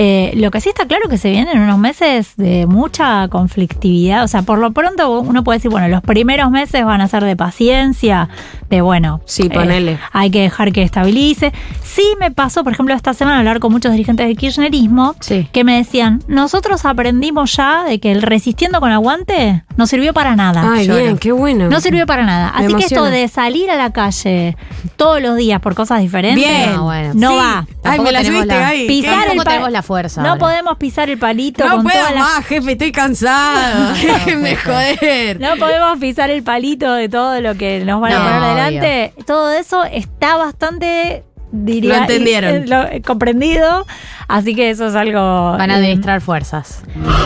Eh, 0.00 0.32
lo 0.36 0.52
que 0.52 0.60
sí 0.60 0.68
está 0.68 0.86
claro 0.86 1.08
que 1.08 1.18
se 1.18 1.28
vienen 1.28 1.58
unos 1.60 1.76
meses 1.78 2.34
de 2.36 2.66
mucha 2.66 3.26
conflictividad. 3.26 4.22
O 4.22 4.28
sea, 4.28 4.42
por 4.42 4.58
lo 4.60 4.70
pronto 4.72 5.18
uno 5.20 5.42
puede 5.42 5.58
decir, 5.58 5.72
bueno, 5.72 5.88
los 5.88 6.02
primeros 6.02 6.52
meses 6.52 6.84
van 6.84 7.00
a 7.00 7.08
ser 7.08 7.24
de 7.24 7.34
paciencia, 7.34 8.28
de 8.70 8.80
bueno, 8.80 9.20
Sí, 9.24 9.46
eh, 9.46 9.50
ponele. 9.50 9.98
hay 10.12 10.30
que 10.30 10.42
dejar 10.42 10.70
que 10.72 10.82
estabilice. 10.82 11.52
Sí 11.82 12.04
me 12.20 12.30
pasó, 12.30 12.62
por 12.62 12.72
ejemplo, 12.74 12.94
esta 12.94 13.12
semana 13.12 13.38
hablar 13.38 13.58
con 13.58 13.72
muchos 13.72 13.90
dirigentes 13.90 14.26
del 14.28 14.36
kirchnerismo 14.36 15.16
Sí. 15.18 15.48
que 15.50 15.64
me 15.64 15.76
decían, 15.76 16.22
nosotros 16.28 16.84
aprendimos 16.84 17.56
ya 17.56 17.82
de 17.84 17.98
que 17.98 18.12
el 18.12 18.22
resistiendo 18.22 18.78
con 18.78 18.92
aguante 18.92 19.64
no 19.76 19.88
sirvió 19.88 20.14
para 20.14 20.36
nada. 20.36 20.70
Ay, 20.74 20.86
bien, 20.88 21.18
qué 21.18 21.32
bueno. 21.32 21.68
No 21.70 21.80
sirvió 21.80 22.06
para 22.06 22.24
nada. 22.24 22.52
Me 22.56 22.66
Así 22.66 22.74
que 22.76 22.84
esto 22.84 23.04
de 23.04 23.26
salir 23.26 23.68
a 23.68 23.74
la 23.76 23.90
calle 23.92 24.56
todos 24.96 25.20
los 25.20 25.27
días 25.36 25.60
por 25.60 25.74
cosas 25.74 26.00
diferentes 26.00 26.44
Bien. 26.44 26.72
No, 26.74 26.84
bueno. 26.84 27.12
no 27.14 27.30
Sí. 27.30 27.36
va. 27.36 27.58
Ay, 27.60 27.74
Tampoco 27.82 28.02
me 28.04 28.12
la 28.12 28.18
tenemos 28.22 28.38
subiste, 28.42 28.54
la- 28.54 28.60
Gaby. 28.68 28.86
Pisar 28.86 29.12
Tampoco 29.14 29.32
el 29.32 29.38
pa- 29.38 29.44
tenemos 29.50 29.72
la 29.72 29.82
fuerza 29.82 30.22
No 30.22 30.28
ahora. 30.30 30.38
podemos 30.40 30.76
pisar 30.78 31.10
el 31.10 31.18
palito 31.18 31.64
No 31.64 31.70
con 31.76 31.82
puedo 31.84 31.96
todas 31.98 32.14
las- 32.14 32.22
más, 32.24 32.46
jefe, 32.46 32.72
estoy 32.72 32.92
cansado. 32.92 33.92
Déjenme 34.02 34.56
joder. 34.56 35.40
No 35.40 35.56
podemos 35.58 35.98
pisar 35.98 36.30
el 36.30 36.42
palito 36.42 36.92
de 36.92 37.08
todo 37.08 37.40
lo 37.40 37.54
que 37.56 37.84
nos 37.84 38.00
van 38.00 38.12
a 38.12 38.18
No, 38.18 38.24
poner 38.24 38.40
obvio. 38.66 38.80
delante. 38.82 39.12
Todo 39.26 39.52
eso 39.52 39.84
está 39.84 40.36
bastante 40.36 41.24
diría, 41.50 41.94
Lo 41.94 42.00
entendieron. 42.02 42.54
eh, 42.54 42.66
lo- 42.66 42.86
eh, 42.88 43.00
comprendido. 43.00 43.86
Así 44.28 44.54
que 44.54 44.68
eso 44.68 44.86
es 44.88 44.94
algo. 44.94 45.52
Van 45.56 45.70
a 45.70 45.74
eh, 45.74 45.76
administrar 45.78 46.20
fuerzas. 46.20 46.82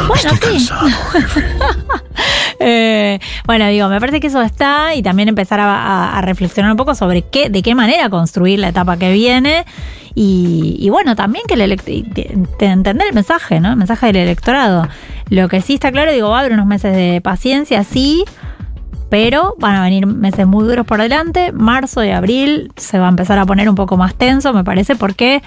Bueno, 0.07 0.31
sí. 0.41 0.69
Eh, 2.59 3.19
bueno, 3.47 3.67
digo, 3.69 3.88
me 3.88 4.01
parece 4.01 4.21
que 4.21 4.29
eso 4.29 4.43
está 4.43 4.95
y 4.95 5.03
también 5.03 5.29
empezar 5.29 5.61
a, 5.61 6.21
reflexionar 6.23 6.71
un 6.71 6.77
poco 6.77 6.95
sobre 6.95 7.23
qué, 7.23 7.51
de 7.51 7.62
qué 7.62 7.75
manera 7.75 8.09
construir 8.09 8.59
la 8.59 8.69
etapa 8.69 8.97
que 8.97 9.12
viene 9.12 9.65
y, 10.15 10.88
bueno, 10.91 11.17
también 11.17 11.45
que 11.49 11.55
el 11.55 11.73
entender 12.61 13.07
el 13.07 13.15
mensaje, 13.15 13.61
¿no? 13.61 13.71
El 13.71 13.77
mensaje 13.77 14.07
del 14.07 14.17
electorado. 14.17 14.87
Lo 15.31 15.49
que 15.49 15.61
sí 15.62 15.75
está 15.75 15.91
claro, 15.91 16.12
digo, 16.12 16.29
va 16.29 16.38
a 16.38 16.41
haber 16.41 16.53
unos 16.53 16.67
meses 16.67 16.95
de 16.95 17.21
paciencia, 17.23 17.83
sí, 17.85 18.25
pero 19.09 19.55
van 19.59 19.77
a 19.77 19.83
venir 19.83 20.07
meses 20.07 20.47
muy 20.47 20.65
duros 20.65 20.87
por 20.87 21.01
delante. 21.01 21.53
Marzo 21.53 22.05
y 22.05 22.11
abril 22.11 22.73
se 22.77 22.99
va 22.99 23.07
a 23.07 23.11
empezar 23.11 23.38
a 23.38 23.47
poner 23.47 23.69
un 23.69 23.75
poco 23.75 23.97
más 23.97 24.15
tenso, 24.15 24.53
me 24.53 24.65
parece, 24.65 24.97
porque 24.97 25.43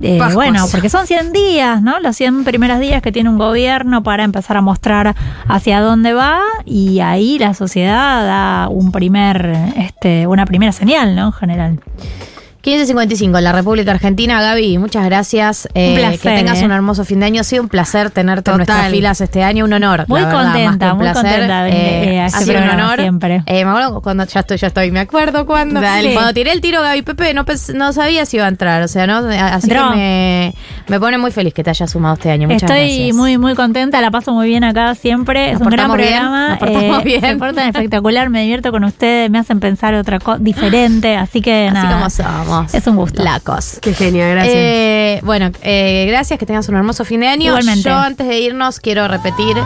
eh, 0.00 0.20
bueno, 0.34 0.66
porque 0.70 0.90
son 0.90 1.06
100 1.06 1.32
días, 1.32 1.82
¿no? 1.82 2.00
Los 2.00 2.16
100 2.16 2.44
primeros 2.44 2.78
días 2.80 3.00
que 3.00 3.12
tiene 3.12 3.30
un 3.30 3.38
gobierno 3.38 4.02
para 4.02 4.24
empezar 4.24 4.56
a 4.56 4.60
mostrar 4.60 5.14
hacia 5.48 5.80
dónde 5.80 6.12
va 6.12 6.40
y 6.64 7.00
ahí 7.00 7.38
la 7.38 7.54
sociedad 7.54 8.24
da 8.26 8.68
un 8.68 8.92
primer, 8.92 9.56
este, 9.76 10.26
una 10.26 10.44
primera 10.44 10.72
señal, 10.72 11.16
¿no? 11.16 11.26
En 11.26 11.32
general. 11.32 11.80
1555 12.66 13.38
en 13.38 13.44
la 13.44 13.52
República 13.52 13.92
Argentina. 13.92 14.42
Gaby, 14.42 14.78
muchas 14.78 15.04
gracias. 15.04 15.68
Eh, 15.74 15.90
Un 15.90 15.94
placer, 15.98 16.18
Que 16.20 16.36
tengas 16.38 16.60
eh. 16.60 16.64
un 16.64 16.72
hermoso 16.72 17.04
fin 17.04 17.20
de 17.20 17.26
año. 17.26 17.40
Ha 17.42 17.44
sido 17.44 17.62
un 17.62 17.68
placer 17.68 18.10
tenerte 18.10 18.50
en 18.50 18.56
nuestras 18.56 18.90
filas 18.90 19.20
este 19.20 19.44
año. 19.44 19.64
Un 19.66 19.72
honor. 19.72 20.04
Muy 20.08 20.20
la 20.20 20.26
verdad, 20.26 20.42
contenta, 20.52 20.94
muy 20.94 21.04
placer. 21.04 21.22
contenta 21.22 21.68
eh, 21.68 22.20
ha 22.20 22.28
sido 22.30 22.40
un 22.40 22.46
programa 22.64 22.84
honor. 22.84 23.00
siempre. 23.00 23.42
Eh, 23.46 23.64
me 23.64 23.70
acuerdo 23.70 24.00
cuando 24.02 24.24
ya 24.24 24.40
estoy, 24.40 24.56
ya 24.56 24.66
estoy. 24.66 24.90
Me 24.90 24.98
acuerdo 24.98 25.46
cuando. 25.46 25.80
Dale. 25.80 26.12
Cuando 26.12 26.34
tiré 26.34 26.50
el 26.50 26.60
tiro, 26.60 26.82
Gaby 26.82 27.02
Pepe, 27.02 27.34
no, 27.34 27.92
sabía 27.92 28.26
si 28.26 28.36
iba 28.36 28.46
a 28.46 28.48
entrar. 28.48 28.82
O 28.82 28.88
sea, 28.88 29.06
¿no? 29.06 29.18
Así 29.18 29.68
que 29.68 29.74
me, 29.80 30.54
me 30.88 30.98
pone 30.98 31.18
muy 31.18 31.30
feliz 31.30 31.54
que 31.54 31.62
te 31.62 31.70
hayas 31.70 31.88
sumado 31.90 32.14
este 32.14 32.32
año. 32.32 32.48
Muchas 32.48 32.64
Estoy 32.68 32.88
gracias. 32.96 33.16
muy, 33.16 33.38
muy 33.38 33.54
contenta, 33.54 34.00
la 34.00 34.10
paso 34.10 34.32
muy 34.32 34.48
bien 34.48 34.64
acá 34.64 34.92
siempre. 34.96 35.52
Nos 35.52 35.60
es 35.60 35.66
un 35.66 35.70
gran 35.70 35.86
portamos 35.88 35.96
bien, 35.98 36.18
programa. 36.18 36.58
nos 36.90 37.04
bien. 37.04 37.20
Se 37.20 37.36
portan 37.36 37.68
espectacular, 37.68 38.28
me 38.28 38.42
divierto 38.42 38.72
con 38.72 38.82
ustedes, 38.82 39.30
me 39.30 39.38
hacen 39.38 39.60
pensar 39.60 39.94
otra 39.94 40.18
cosa 40.18 40.38
diferente, 40.40 41.16
así 41.16 41.40
que 41.40 41.68
Así 41.68 41.74
nada. 41.74 41.94
como 41.98 42.10
somos. 42.10 42.55
Es 42.72 42.86
un 42.86 42.96
gusto. 42.96 43.22
Lacos. 43.22 43.78
Qué 43.80 43.92
genial, 43.94 44.30
gracias. 44.32 44.54
Eh, 44.56 45.20
bueno, 45.24 45.50
eh, 45.62 46.06
gracias, 46.08 46.38
que 46.38 46.46
tengas 46.46 46.68
un 46.68 46.76
hermoso 46.76 47.04
fin 47.04 47.20
de 47.20 47.28
año. 47.28 47.46
Igualmente. 47.48 47.82
Yo 47.88 47.94
antes 47.96 48.26
de 48.26 48.38
irnos 48.40 48.80
quiero 48.80 49.06
repetir 49.08 49.56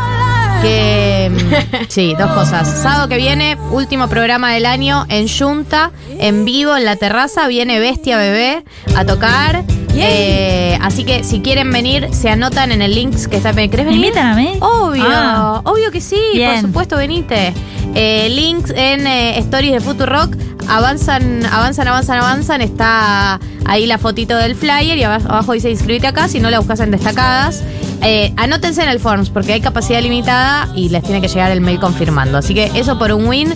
que 0.62 1.30
mm, 1.32 1.84
sí, 1.88 2.14
dos 2.18 2.30
cosas. 2.32 2.68
Sábado 2.82 3.08
que 3.08 3.16
viene, 3.16 3.56
último 3.70 4.08
programa 4.08 4.52
del 4.52 4.66
año 4.66 5.06
en 5.08 5.26
Junta, 5.28 5.90
en 6.18 6.44
vivo 6.44 6.76
en 6.76 6.84
la 6.84 6.96
terraza, 6.96 7.46
viene 7.48 7.78
Bestia 7.80 8.16
Bebé 8.18 8.64
a 8.96 9.04
tocar. 9.04 9.64
Eh, 10.02 10.78
así 10.80 11.04
que 11.04 11.24
si 11.24 11.40
quieren 11.40 11.70
venir, 11.72 12.08
se 12.12 12.30
anotan 12.30 12.72
en 12.72 12.80
el 12.80 12.94
link 12.94 13.14
que 13.28 13.36
está. 13.38 13.52
¿Querés 13.52 13.70
¿Me 13.78 13.84
venir? 13.86 13.96
invitan 14.06 14.26
a 14.26 14.34
mí? 14.34 14.52
Obvio, 14.60 15.04
Ah. 15.06 15.60
obvio 15.64 15.90
que 15.90 16.00
sí, 16.00 16.16
Bien. 16.34 16.52
por 16.52 16.60
supuesto, 16.60 16.96
venite. 16.96 17.52
Eh, 17.94 18.28
links 18.30 18.70
en 18.70 19.06
eh, 19.06 19.38
Stories 19.38 19.72
de 19.72 19.80
Futurock. 19.80 20.36
Avanzan, 20.68 21.44
avanzan, 21.46 21.88
avanzan, 21.88 22.18
avanzan. 22.18 22.60
Está 22.60 23.40
ahí 23.66 23.86
la 23.86 23.98
fotito 23.98 24.36
del 24.36 24.54
flyer 24.54 24.98
y 24.98 25.02
abajo, 25.02 25.52
dice 25.52 25.70
inscribite 25.70 26.06
acá. 26.06 26.28
Si 26.28 26.40
no 26.40 26.50
la 26.50 26.58
buscas 26.58 26.80
en 26.80 26.90
destacadas. 26.90 27.64
Eh, 28.02 28.32
anótense 28.36 28.82
en 28.82 28.88
el 28.88 28.98
Forms 28.98 29.28
porque 29.28 29.52
hay 29.52 29.60
capacidad 29.60 30.00
limitada 30.00 30.68
y 30.74 30.88
les 30.88 31.02
tiene 31.02 31.20
que 31.20 31.28
llegar 31.28 31.50
el 31.50 31.60
mail 31.60 31.78
confirmando. 31.78 32.38
Así 32.38 32.54
que 32.54 32.70
eso 32.74 32.98
por 32.98 33.12
un 33.12 33.26
win. 33.26 33.54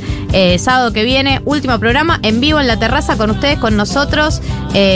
Sábado 0.58 0.92
que 0.92 1.04
viene, 1.04 1.40
último 1.44 1.78
programa 1.78 2.18
en 2.22 2.40
vivo 2.40 2.58
en 2.58 2.66
la 2.66 2.76
terraza 2.76 3.16
con 3.16 3.30
ustedes, 3.30 3.58
con 3.58 3.76
nosotros, 3.76 4.42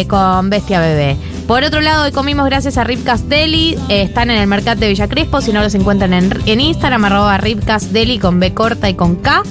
con 0.09 0.51
Bestia 0.51 0.81
Bebé. 0.81 1.17
Por 1.49 1.65
otro 1.65 1.81
lado, 1.81 2.05
hoy 2.05 2.13
comimos 2.13 2.45
gracias 2.45 2.77
a 2.77 2.85
Ripcast 2.85 3.25
Deli. 3.25 3.75
Eh, 3.89 4.03
están 4.03 4.31
en 4.31 4.37
el 4.37 4.47
mercado 4.47 4.79
de 4.81 4.89
Villa 4.89 5.09
Crespo. 5.09 5.41
Si 5.41 5.51
no 5.51 5.63
los 5.63 5.75
encuentran 5.75 6.13
en, 6.13 6.61
Instagram, 6.61 7.07
arroba 7.07 7.39
Ripcast 7.39 7.91
Deli 7.91 8.19
con 8.19 8.39
B 8.39 8.53
corta 8.53 8.91
y 8.91 8.95
con 8.95 9.17
K. 9.17 9.43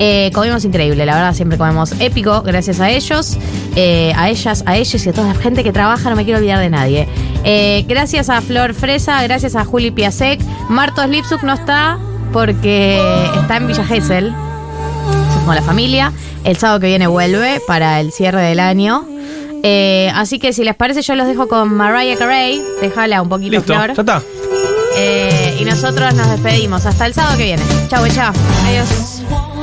Eh, 0.00 0.32
comimos 0.34 0.64
increíble, 0.64 1.06
la 1.06 1.14
verdad, 1.14 1.32
siempre 1.32 1.56
comemos 1.56 1.92
épico, 2.00 2.42
gracias 2.42 2.80
a 2.80 2.90
ellos, 2.90 3.38
eh, 3.76 4.12
a 4.16 4.28
ellas, 4.28 4.64
a 4.66 4.76
ellos 4.76 5.06
y 5.06 5.08
a 5.08 5.12
toda 5.12 5.28
la 5.28 5.34
gente 5.36 5.62
que 5.62 5.72
trabaja, 5.72 6.10
no 6.10 6.16
me 6.16 6.24
quiero 6.24 6.40
olvidar 6.40 6.58
de 6.58 6.70
nadie. 6.70 7.08
Gracias 7.86 8.30
a 8.30 8.40
Flor 8.40 8.74
Fresa, 8.74 9.22
gracias 9.22 9.54
a 9.54 9.64
Juli 9.64 9.92
Piasek. 9.92 10.40
Martos 10.68 11.08
Lipsuk 11.08 11.44
no 11.44 11.52
está 11.52 12.00
porque 12.32 13.00
está 13.40 13.58
en 13.58 13.68
Villa 13.68 13.84
Gesell 13.84 14.34
con 15.46 15.54
la 15.54 15.62
familia. 15.62 16.12
El 16.42 16.56
sábado 16.56 16.80
que 16.80 16.88
viene 16.88 17.06
vuelve 17.06 17.60
para 17.68 18.00
el 18.00 18.10
cierre 18.10 18.42
del 18.42 18.58
año. 18.58 19.13
Eh, 19.66 20.10
así 20.14 20.38
que 20.38 20.52
si 20.52 20.62
les 20.62 20.74
parece, 20.74 21.00
yo 21.00 21.14
los 21.14 21.26
dejo 21.26 21.48
con 21.48 21.74
Mariah 21.74 22.16
Carey. 22.18 22.62
Déjala 22.82 23.22
un 23.22 23.30
poquito, 23.30 23.52
Listo, 23.52 23.72
Flor. 23.72 23.94
ya 23.94 24.00
está. 24.02 24.22
Eh, 24.96 25.56
y 25.58 25.64
nosotros 25.64 26.12
nos 26.14 26.28
despedimos. 26.30 26.84
Hasta 26.84 27.06
el 27.06 27.14
sábado 27.14 27.38
que 27.38 27.44
viene. 27.44 27.62
Chau, 27.88 28.06
chao. 28.08 28.32
Adiós. 28.66 29.53